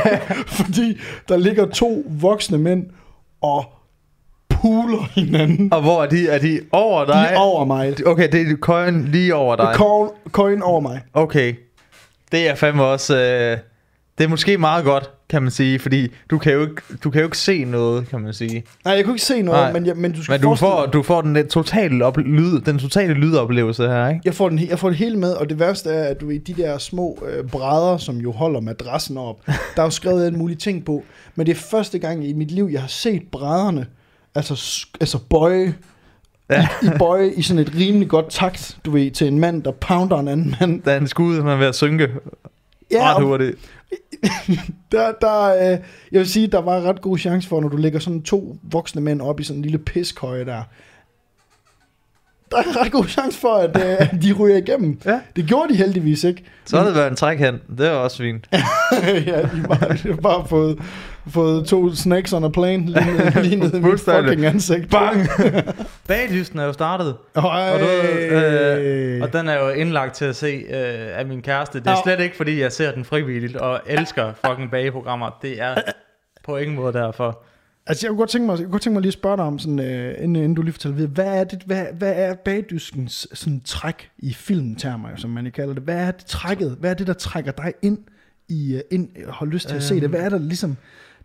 [0.57, 2.85] fordi der ligger to voksne mænd
[3.41, 3.65] og
[4.49, 6.27] puler hinanden Og hvor er de?
[6.27, 7.27] Er de over dig?
[7.29, 7.95] lige over mig.
[8.05, 9.71] Okay, det er køjen lige over dig.
[9.75, 11.01] Coin, coin over mig.
[11.13, 11.53] Okay.
[12.31, 13.17] Det er fandme også...
[13.17, 13.57] Øh,
[14.17, 17.21] det er måske meget godt, kan man sige, fordi du kan jo ikke, du kan
[17.21, 18.63] jo ikke se noget, kan man sige.
[18.85, 19.73] Nej, jeg kunne ikke se noget, Nej.
[19.73, 22.61] men, jeg, men du skal Men du forestille får, du får den totale, op, lyd,
[22.61, 24.21] den totale lydoplevelse her, ikke?
[24.25, 26.39] Jeg får, den, jeg får det hele med, og det værste er, at du ved,
[26.39, 29.39] de der små øh, brædder, som jo holder madrassen op,
[29.75, 31.03] der er jo skrevet en mulig ting på,
[31.35, 33.85] men det er første gang i mit liv, jeg har set brædderne,
[34.35, 35.73] altså, altså bøje
[36.49, 36.67] ja.
[36.83, 39.71] i, i bøje i sådan et rimelig godt takt, du ved, til en mand, der
[39.71, 40.81] pounder en anden mand.
[40.81, 42.09] Da han skulle ud, man er ved at synke
[42.93, 43.57] Ja, ret hurtigt.
[44.91, 45.79] der, der, øh,
[46.11, 49.01] jeg vil sige, der var ret god chance for, når du lægger sådan to voksne
[49.01, 50.63] mænd op i sådan en lille piskøje der.
[52.51, 54.99] Der er ret god chance for, at, øh, de ryger igennem.
[55.05, 55.19] Ja.
[55.35, 56.43] Det gjorde de heldigvis ikke.
[56.65, 57.59] Så har det været en trækhand.
[57.77, 58.49] Det er også fint.
[59.27, 60.79] ja, de har bare, de har bare fået,
[61.27, 64.89] fået to snakes on a plane lige, lige ned i mit fucking ansigt.
[64.89, 65.27] Bang!
[66.07, 67.15] Bagdysten er jo startet.
[67.35, 67.43] Øj.
[67.43, 71.79] Og, du øh, og den er jo indlagt til at se øh, af min kæreste.
[71.79, 75.37] Det er slet ikke, fordi jeg ser den frivilligt og elsker fucking bageprogrammer.
[75.41, 75.75] Det er
[76.43, 77.43] på ingen måde derfor.
[77.85, 79.45] Altså, jeg kunne godt tænke mig, jeg kunne godt tænke mig lige at spørge dig
[79.45, 82.35] om, sådan, øh, inden, inden du lige fortæller videre, hvad er, det, hvad, hvad er
[82.35, 85.83] bagdyskens sådan, træk i filmtermer, som man kalder det?
[85.83, 86.77] Hvad er det trækket?
[86.79, 87.97] Hvad er det, der trækker dig ind
[88.49, 90.09] i, øh, ind, og har lyst til at se det?
[90.09, 90.77] Hvad er der ligesom,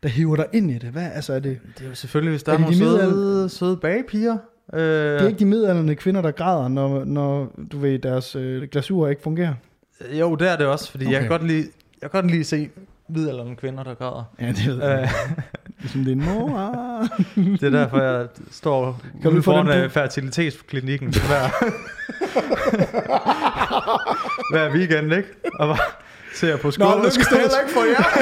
[0.03, 0.91] der hiver dig ind i det?
[0.91, 3.01] Hvad, altså, er det, Det er jo selvfølgelig, hvis der Er er, det nogle de
[3.01, 4.37] søde, søde bagepiger.
[4.75, 8.63] Øh, det er ikke de middelalderne kvinder, der græder, når, når du ved, deres øh,
[8.63, 9.55] glasur ikke fungerer?
[10.13, 11.13] Jo, det er det også, fordi okay.
[11.13, 11.69] jeg, kan godt lide,
[12.03, 12.69] jeg kan godt lide se
[13.09, 14.25] middelalderne kvinder, der græder.
[14.41, 15.03] Ja, det ved jeg.
[15.03, 15.39] Øh,
[15.81, 16.49] Ligesom din mor.
[17.35, 19.73] det er derfor, jeg står Kan ude den foran på?
[19.73, 21.65] øh, fertilitetsklinikken hver,
[24.53, 25.29] hver weekend, ikke?
[25.59, 25.79] Og bare
[26.39, 26.89] ser på skole.
[26.91, 28.05] Nå, lykkes det heller ikke for jer.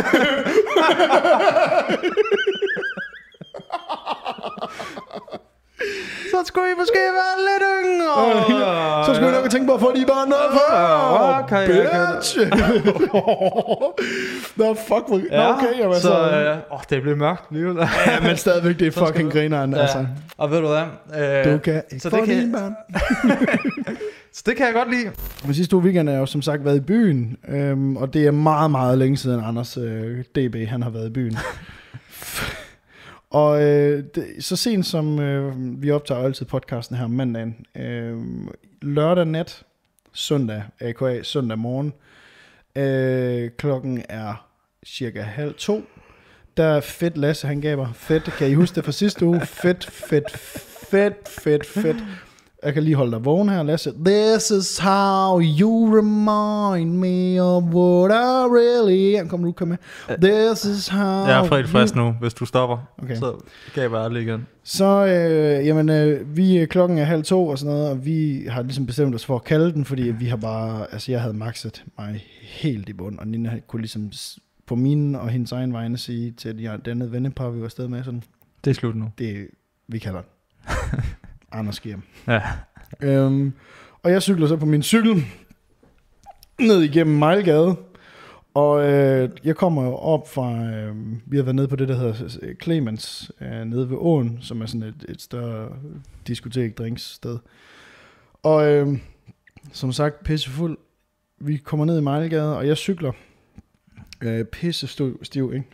[6.31, 9.05] Så skulle I måske være lidt yngre.
[9.07, 10.73] Så skulle jeg nok tænke på at få de bare noget for.
[11.43, 12.39] Okay, jeg kan- Bitch.
[14.59, 15.09] Nå, fuck.
[15.09, 15.17] Nå,
[15.49, 16.31] okay, jamen, så, så...
[16.31, 17.77] øh, åh, det bliver mørkt alligevel.
[18.07, 19.81] Ja, men stadigvæk, det er fucking grineren, Ja.
[19.81, 20.07] altså.
[20.39, 20.83] Og ved du hvad?
[21.47, 22.77] Øh, Du kan ikke så få det kan-.
[24.37, 25.13] Så det kan jeg godt lide.
[25.45, 28.27] Men sidste uge weekend er jeg jo som sagt været i byen, øhm, og det
[28.27, 31.37] er meget, meget længe siden Anders øh, DB, han har været i byen.
[33.31, 38.17] og øh, det, så sent som, øh, vi optager altid podcasten her om mandagen, øh,
[38.83, 39.63] lørdag nat,
[40.13, 41.93] søndag, aka søndag morgen,
[42.77, 44.47] øh, klokken er
[44.87, 45.85] cirka halv to,
[46.57, 49.41] der er fedt Lasse, han gav mig fedt, kan I huske det fra sidste uge?
[49.41, 50.39] Fedt, fedt,
[50.91, 51.97] fedt, fedt, fedt.
[52.67, 53.93] Jeg kan lige holde dig vågen her, Lasse.
[54.05, 59.29] This is how you remind me of what I really am.
[59.29, 59.77] Kom nu, kom med.
[60.23, 62.79] This is how Jeg er fredt frisk nu, hvis du stopper.
[63.03, 63.17] Okay.
[63.17, 63.37] Så
[63.75, 64.47] kan jeg bare aldrig igen.
[64.65, 68.45] Så, øh, jamen, øh, vi øh, klokken er halv to og sådan noget, og vi
[68.49, 71.35] har ligesom bestemt os for at kalde den, fordi vi har bare, altså jeg havde
[71.35, 74.11] maxet mig helt i bund, og Nina kunne ligesom
[74.67, 77.89] på mine og hendes egen vegne sige til de, det andet vennepar, vi var afsted
[77.89, 78.23] med, sådan,
[78.65, 79.11] Det er slut nu.
[79.19, 79.47] det
[79.89, 80.31] vi kalder den.
[81.59, 82.03] Anders Gierm.
[82.27, 82.43] Ja.
[83.01, 83.53] Øhm,
[84.03, 85.25] og jeg cykler så på min cykel
[86.61, 87.77] ned igennem Mejlgade.
[88.55, 90.97] Og øh, jeg kommer jo op fra, øh,
[91.27, 94.63] vi har været nede på det, der hedder øh, Clemens, øh, nede ved åen, som
[94.63, 95.69] er sådan et, et større
[96.27, 97.39] diskotek, drinkssted.
[98.43, 98.99] Og øh,
[99.73, 100.79] som sagt, pissefuld.
[101.41, 103.13] Vi kommer ned i Mejlgade, og jeg cykler.
[104.23, 104.87] Øh, pisse
[105.23, 105.67] stiv, ikke?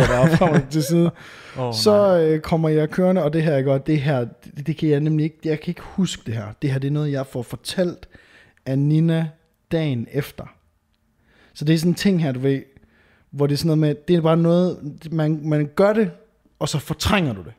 [0.00, 1.10] Frem og til side.
[1.58, 4.26] Oh, så øh, kommer jeg kørende, og det her er godt, det her,
[4.56, 6.46] det, det kan jeg nemlig ikke, jeg kan ikke huske det her.
[6.62, 8.08] Det her, det er noget, jeg får fortalt
[8.66, 9.28] af Nina
[9.72, 10.44] dagen efter.
[11.54, 12.62] Så det er sådan en ting her, du ved,
[13.30, 14.78] hvor det er sådan noget med, det er bare noget,
[15.10, 16.10] man, man gør det,
[16.58, 17.52] og så fortrænger du det.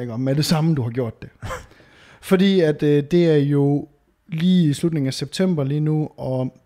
[0.00, 0.12] Ikke?
[0.12, 1.30] Og med det samme, du har gjort det.
[2.30, 3.88] Fordi at øh, det er jo
[4.28, 6.61] lige i slutningen af september lige nu, og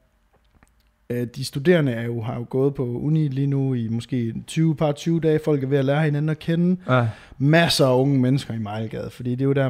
[1.10, 4.92] de studerende er jo, har jo gået på uni lige nu i måske 20 par
[4.92, 5.40] 20 dage.
[5.44, 6.76] Folk er ved at lære hinanden at kende.
[6.88, 7.08] Ja.
[7.38, 9.68] Masser af unge mennesker i Mejlgade, fordi det er jo der,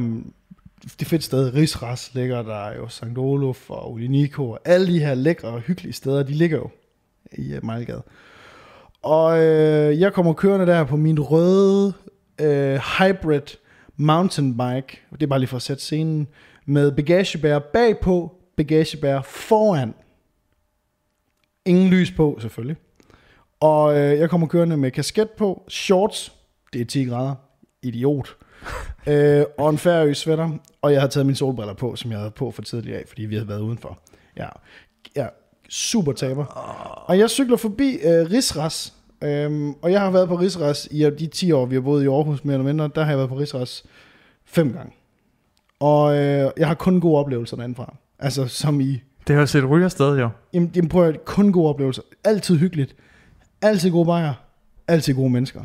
[1.00, 3.18] det fedt sted, Rigsras ligger der jo, St.
[3.18, 6.70] Olof og Oliniko, og alle de her lækre og hyggelige steder, de ligger jo
[7.32, 8.02] i uh, Mejlgade.
[9.02, 11.92] Og øh, jeg kommer kørende der på min røde
[12.40, 13.56] øh, hybrid
[13.96, 16.28] mountainbike, det er bare lige for at sætte scenen,
[16.66, 19.94] med bagagebær bagpå, bagagebær foran.
[21.66, 22.76] Ingen lys på, selvfølgelig.
[23.60, 26.32] Og øh, jeg kommer kørende med kasket på, shorts,
[26.72, 27.34] det er 10 grader,
[27.82, 28.36] idiot.
[29.08, 30.50] øh, og en færøs sweater,
[30.82, 33.22] og jeg har taget mine solbriller på, som jeg havde på for tidligere af, fordi
[33.22, 33.98] vi havde været udenfor.
[34.36, 34.48] Ja,
[35.16, 35.26] ja
[35.68, 36.44] super taber.
[37.08, 41.26] Og jeg cykler forbi øh, Rigsras, øhm, og jeg har været på Rigsras i de
[41.26, 43.38] 10 år, vi har boet i Aarhus mere eller mindre, der har jeg været på
[43.38, 43.84] Rigsras
[44.44, 44.92] fem gange.
[45.80, 47.96] Og øh, jeg har kun gode oplevelser derindefra.
[48.18, 50.28] Altså som i Det er jo også et rygersted, jo.
[50.52, 52.02] Jamen, jamen prøv at kun gode oplevelser.
[52.24, 52.96] Altid hyggeligt.
[53.62, 54.34] Altid gode bajer.
[54.88, 55.64] Altid gode mennesker.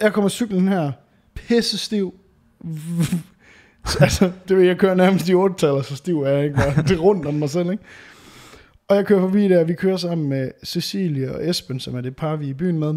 [0.00, 0.92] Jeg kommer cyklen her,
[1.34, 2.14] pisse stiv.
[4.00, 6.56] altså, det vil jeg kører nærmest i 8 så stiv er jeg ikke.
[6.56, 6.82] Bare.
[6.82, 7.82] Det er rundt om mig selv, ikke?
[8.88, 12.16] Og jeg kører forbi der, vi kører sammen med Cecilie og Esben, som er det
[12.16, 12.94] par, vi er i byen med.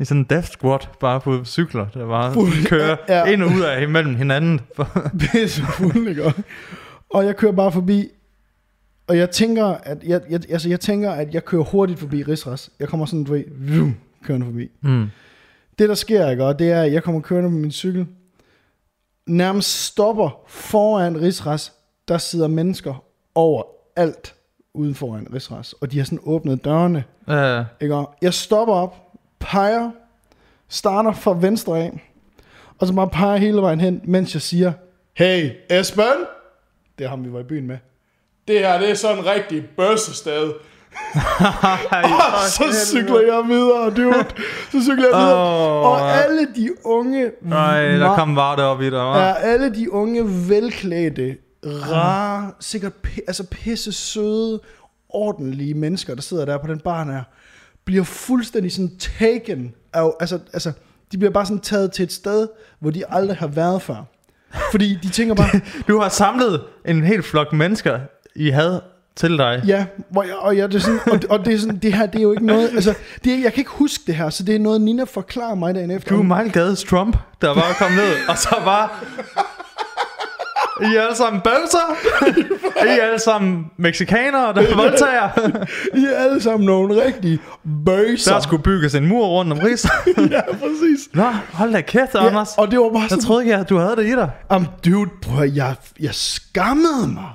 [0.00, 3.18] i sådan en death squat, bare på cykler, der bare Fuld- kører ja.
[3.18, 3.24] ja.
[3.32, 4.60] ind og ud af imellem hinanden.
[5.20, 6.32] pisse fuld, ikke?
[7.10, 8.08] Og jeg kører bare forbi,
[9.06, 12.70] og jeg tænker, at jeg, jeg, altså jeg tænker, at jeg kører hurtigt forbi Rigsras.
[12.80, 13.44] Jeg kommer sådan, du ved,
[13.78, 14.70] vum, kørende forbi.
[14.80, 15.06] mm.
[15.78, 16.44] Det, der sker, ikke?
[16.44, 18.06] Og det er, at jeg kommer kørende på min cykel,
[19.26, 21.72] nærmest stopper foran Rigsras.
[22.08, 23.62] Der sidder mennesker over
[23.96, 24.34] alt
[24.74, 25.72] uden foran Rigsras.
[25.72, 27.04] Og de har sådan åbnet dørene.
[27.28, 27.94] Ja, Ikke?
[27.94, 28.96] Og Jeg stopper op,
[29.38, 29.90] peger,
[30.68, 32.10] starter fra venstre af,
[32.78, 34.72] og så bare peger hele vejen hen, mens jeg siger,
[35.14, 36.04] Hey, Esben!
[36.98, 37.78] Det er ham, vi var i byen med.
[38.48, 40.52] Det her, det er sådan en rigtig bøssested.
[42.34, 44.24] Og så cykler jeg videre, dude.
[44.72, 45.34] Så cykler jeg videre.
[45.34, 45.86] Åh.
[45.86, 47.30] Og alle de unge...
[47.42, 48.92] Nej, der kom var det op i dig?
[48.92, 51.36] Ja, alle de unge, velklædte,
[51.66, 52.92] rare, sikkert
[53.26, 54.60] altså pisse søde,
[55.08, 57.22] ordentlige mennesker, der sidder der på den bar her,
[57.84, 60.72] bliver fuldstændig sådan taken af, altså, altså,
[61.12, 62.48] de bliver bare sådan taget til et sted,
[62.80, 64.04] hvor de aldrig har været før.
[64.70, 68.00] Fordi de tænker bare, Du har samlet en helt flok mennesker,
[68.36, 68.82] I havde
[69.16, 69.62] til dig.
[69.66, 72.06] ja, hvor jeg, og, jeg, det er sådan, og, og det, er sådan, det her,
[72.06, 74.42] det er jo ikke noget, altså, det er, jeg kan ikke huske det her, så
[74.42, 76.10] det er noget, Nina forklarer mig dagen efter.
[76.10, 78.88] Du er Michael Gades Trump, der bare kom ned, og så bare...
[80.80, 81.96] I er alle sammen bøvser.
[82.84, 85.28] I er alle sammen mexikanere, der voldtager.
[86.00, 87.38] I er alle sammen nogle rigtige
[87.86, 88.32] bøser.
[88.32, 89.84] Der skulle bygges en mur rundt om Ries.
[90.30, 91.08] ja, præcis.
[91.12, 92.54] Nå, hold da kæft, Anders.
[92.56, 94.30] Ja, og det var bare Jeg sådan, troede ikke, at du havde det i dig.
[94.50, 97.30] Am, dude, prøv jeg, jeg skammede mig.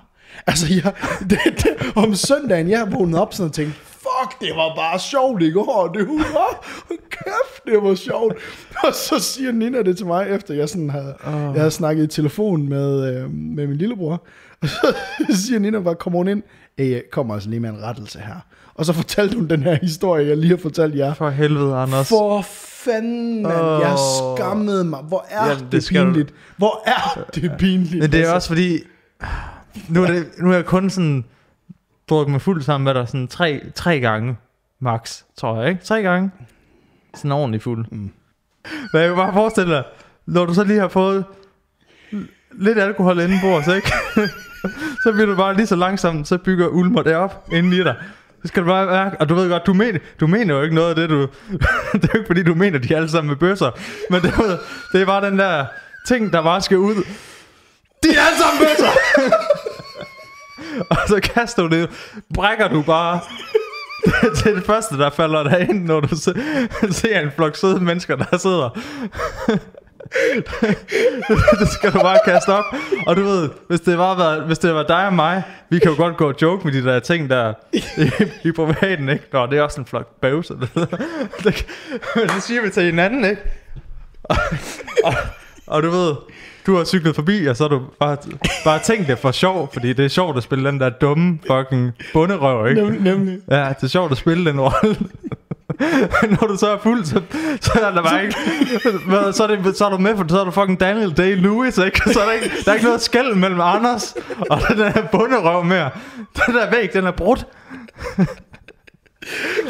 [0.47, 0.93] Altså, jeg,
[1.29, 5.41] det, det, om søndagen, jeg vågnede op sådan og tænkte, fuck, det var bare sjovt
[5.43, 6.65] i går, det var,
[7.11, 8.33] kæft, det var sjovt.
[8.87, 11.33] Og så siger Nina det til mig, efter jeg sådan havde, oh.
[11.33, 14.23] jeg havde snakket i telefon med, øh, med min lillebror.
[14.61, 14.95] Og så
[15.47, 16.43] siger Nina bare, kommer hun ind,
[16.77, 18.35] hey, jeg kommer altså lige med en rettelse her.
[18.75, 21.13] Og så fortalte hun den her historie, jeg lige har fortalt jer.
[21.13, 22.09] For helvede, Anders.
[22.09, 22.41] For
[22.85, 23.61] fanden, mand.
[23.61, 23.81] Oh.
[23.81, 23.95] Jeg
[24.37, 24.99] skammede mig.
[24.99, 26.33] Hvor er Jamen, det, det skal du- pinligt.
[26.57, 27.99] Hvor er det pinligt.
[27.99, 28.35] Men det er altså.
[28.35, 28.79] også fordi...
[29.89, 31.25] Nu er, det, nu er jeg kun sådan
[32.09, 34.37] drukket mig fuld sammen med dig sådan tre, tre gange
[34.79, 35.83] max, tror jeg, ikke?
[35.83, 36.31] Tre gange.
[37.15, 37.85] Sådan ordentligt fuld.
[37.91, 38.11] Mm.
[38.93, 39.83] Men jeg kan bare forestille dig,
[40.25, 41.25] når du så lige har fået
[42.51, 43.91] lidt alkohol inden bords, ikke?
[45.03, 47.95] så bliver du bare lige så langsomt, så bygger Ulmer det op inden i dig.
[48.41, 50.75] Så skal du bare mærke, og du ved godt, du mener, du mener jo ikke
[50.75, 51.21] noget af det, du...
[51.93, 53.71] det er jo ikke fordi, du mener, de er alle sammen med bøsser.
[54.09, 54.33] Men det,
[54.93, 55.65] det er bare den der
[56.07, 56.95] ting, der bare skal ud.
[58.03, 58.91] De er alle sammen bøsser!
[60.91, 61.89] og så kaster du det,
[62.33, 63.19] brækker du bare
[64.35, 66.33] det er det første, der falder dig ind, når du se,
[67.01, 68.69] ser en flok søde mennesker, der sidder.
[71.59, 72.65] det skal du bare kaste op.
[73.07, 75.91] Og du ved, hvis det var, været, hvis det var dig og mig, vi kan
[75.91, 77.83] jo godt gå og joke med de der ting der i,
[78.43, 79.23] i privaten, ikke?
[79.33, 80.53] Nå, det er også en flok bøvse.
[81.43, 81.65] det,
[82.15, 83.41] men det siger vi til hinanden, ikke?
[84.23, 84.37] Og,
[85.03, 85.13] og,
[85.69, 86.15] og du ved,
[86.65, 88.17] du har cyklet forbi, og så har du bare,
[88.63, 91.91] bare tænkt det for sjov, fordi det er sjovt at spille den der dumme fucking
[92.13, 92.81] bunderøv, ikke?
[92.81, 93.37] Nem, nemlig.
[93.51, 94.97] Ja, det er sjovt at spille den rolle.
[96.39, 97.21] Når du så er fuld, så,
[97.61, 98.35] så er der bare ikke...
[99.33, 102.01] Så, er det, så er du med, for så er du fucking Daniel Day-Lewis, ikke?
[102.13, 104.15] Så er der ikke, der er ikke noget skæld mellem Anders
[104.49, 105.89] og den der bunderøv mere.
[106.45, 107.47] Den der væg, den er brudt.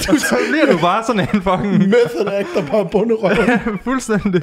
[0.10, 1.78] og så bliver du bare sådan en fucking...
[1.78, 3.36] Method actor bare bunderøv.
[3.84, 4.42] Fuldstændig.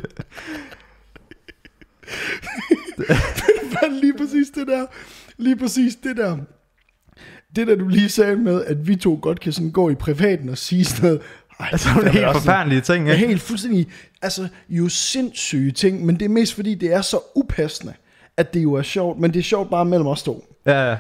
[3.83, 4.87] Men lige præcis det der.
[5.39, 6.37] Lige præcis det der.
[7.57, 10.49] Det der, du lige sagde med, at vi to godt kan sådan gå i privaten
[10.49, 11.21] og sige sådan noget.
[11.61, 13.27] Ej, Altså, det er helt forfærdelige ting, Ja, ikke?
[13.27, 13.87] helt fuldstændig,
[14.23, 17.93] altså jo sindssyge ting, men det er mest fordi, det er så upassende,
[18.37, 20.45] at det jo er sjovt, men det er sjovt bare mellem os to.
[20.67, 20.97] Ja, ja.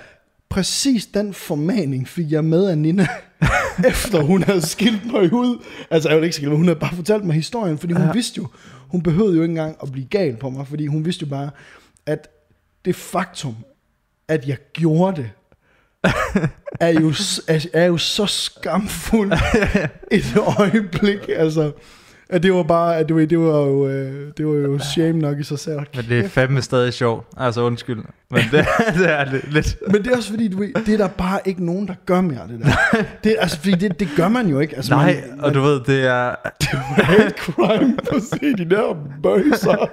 [0.49, 3.07] Præcis den formaning fik jeg med af Nina,
[3.91, 5.65] efter hun havde skilt mig ud.
[5.91, 8.13] Altså, jeg ville ikke skilt mig, hun havde bare fortalt mig historien, fordi hun ja.
[8.13, 8.47] vidste jo,
[8.89, 11.51] hun behøvede jo ikke engang at blive gal på mig, fordi hun vidste jo bare,
[12.07, 12.29] at
[12.85, 13.57] det faktum,
[14.29, 15.31] at jeg gjorde det,
[16.81, 17.09] er jo,
[17.49, 19.33] er, er jo så skamfuld
[20.11, 21.73] et øjeblik, altså.
[22.31, 25.19] At det var bare, at det var, det var jo, øh, det var jo shame
[25.19, 25.79] nok i sig selv.
[25.95, 27.27] Men det er fandme stadig sjovt.
[27.37, 27.99] Altså, undskyld.
[28.31, 28.67] Men det,
[28.99, 29.53] det er lidt...
[29.53, 29.77] lidt.
[29.93, 32.21] Men det er også fordi, du ved, det er der bare ikke nogen, der gør
[32.21, 32.71] mere, det der.
[33.25, 34.77] Det, er- altså, fordi det, det gør man jo ikke.
[34.77, 36.35] Altså, Nej, man, og du ved, det er...
[37.03, 39.91] hate crime på at se de der bøjser.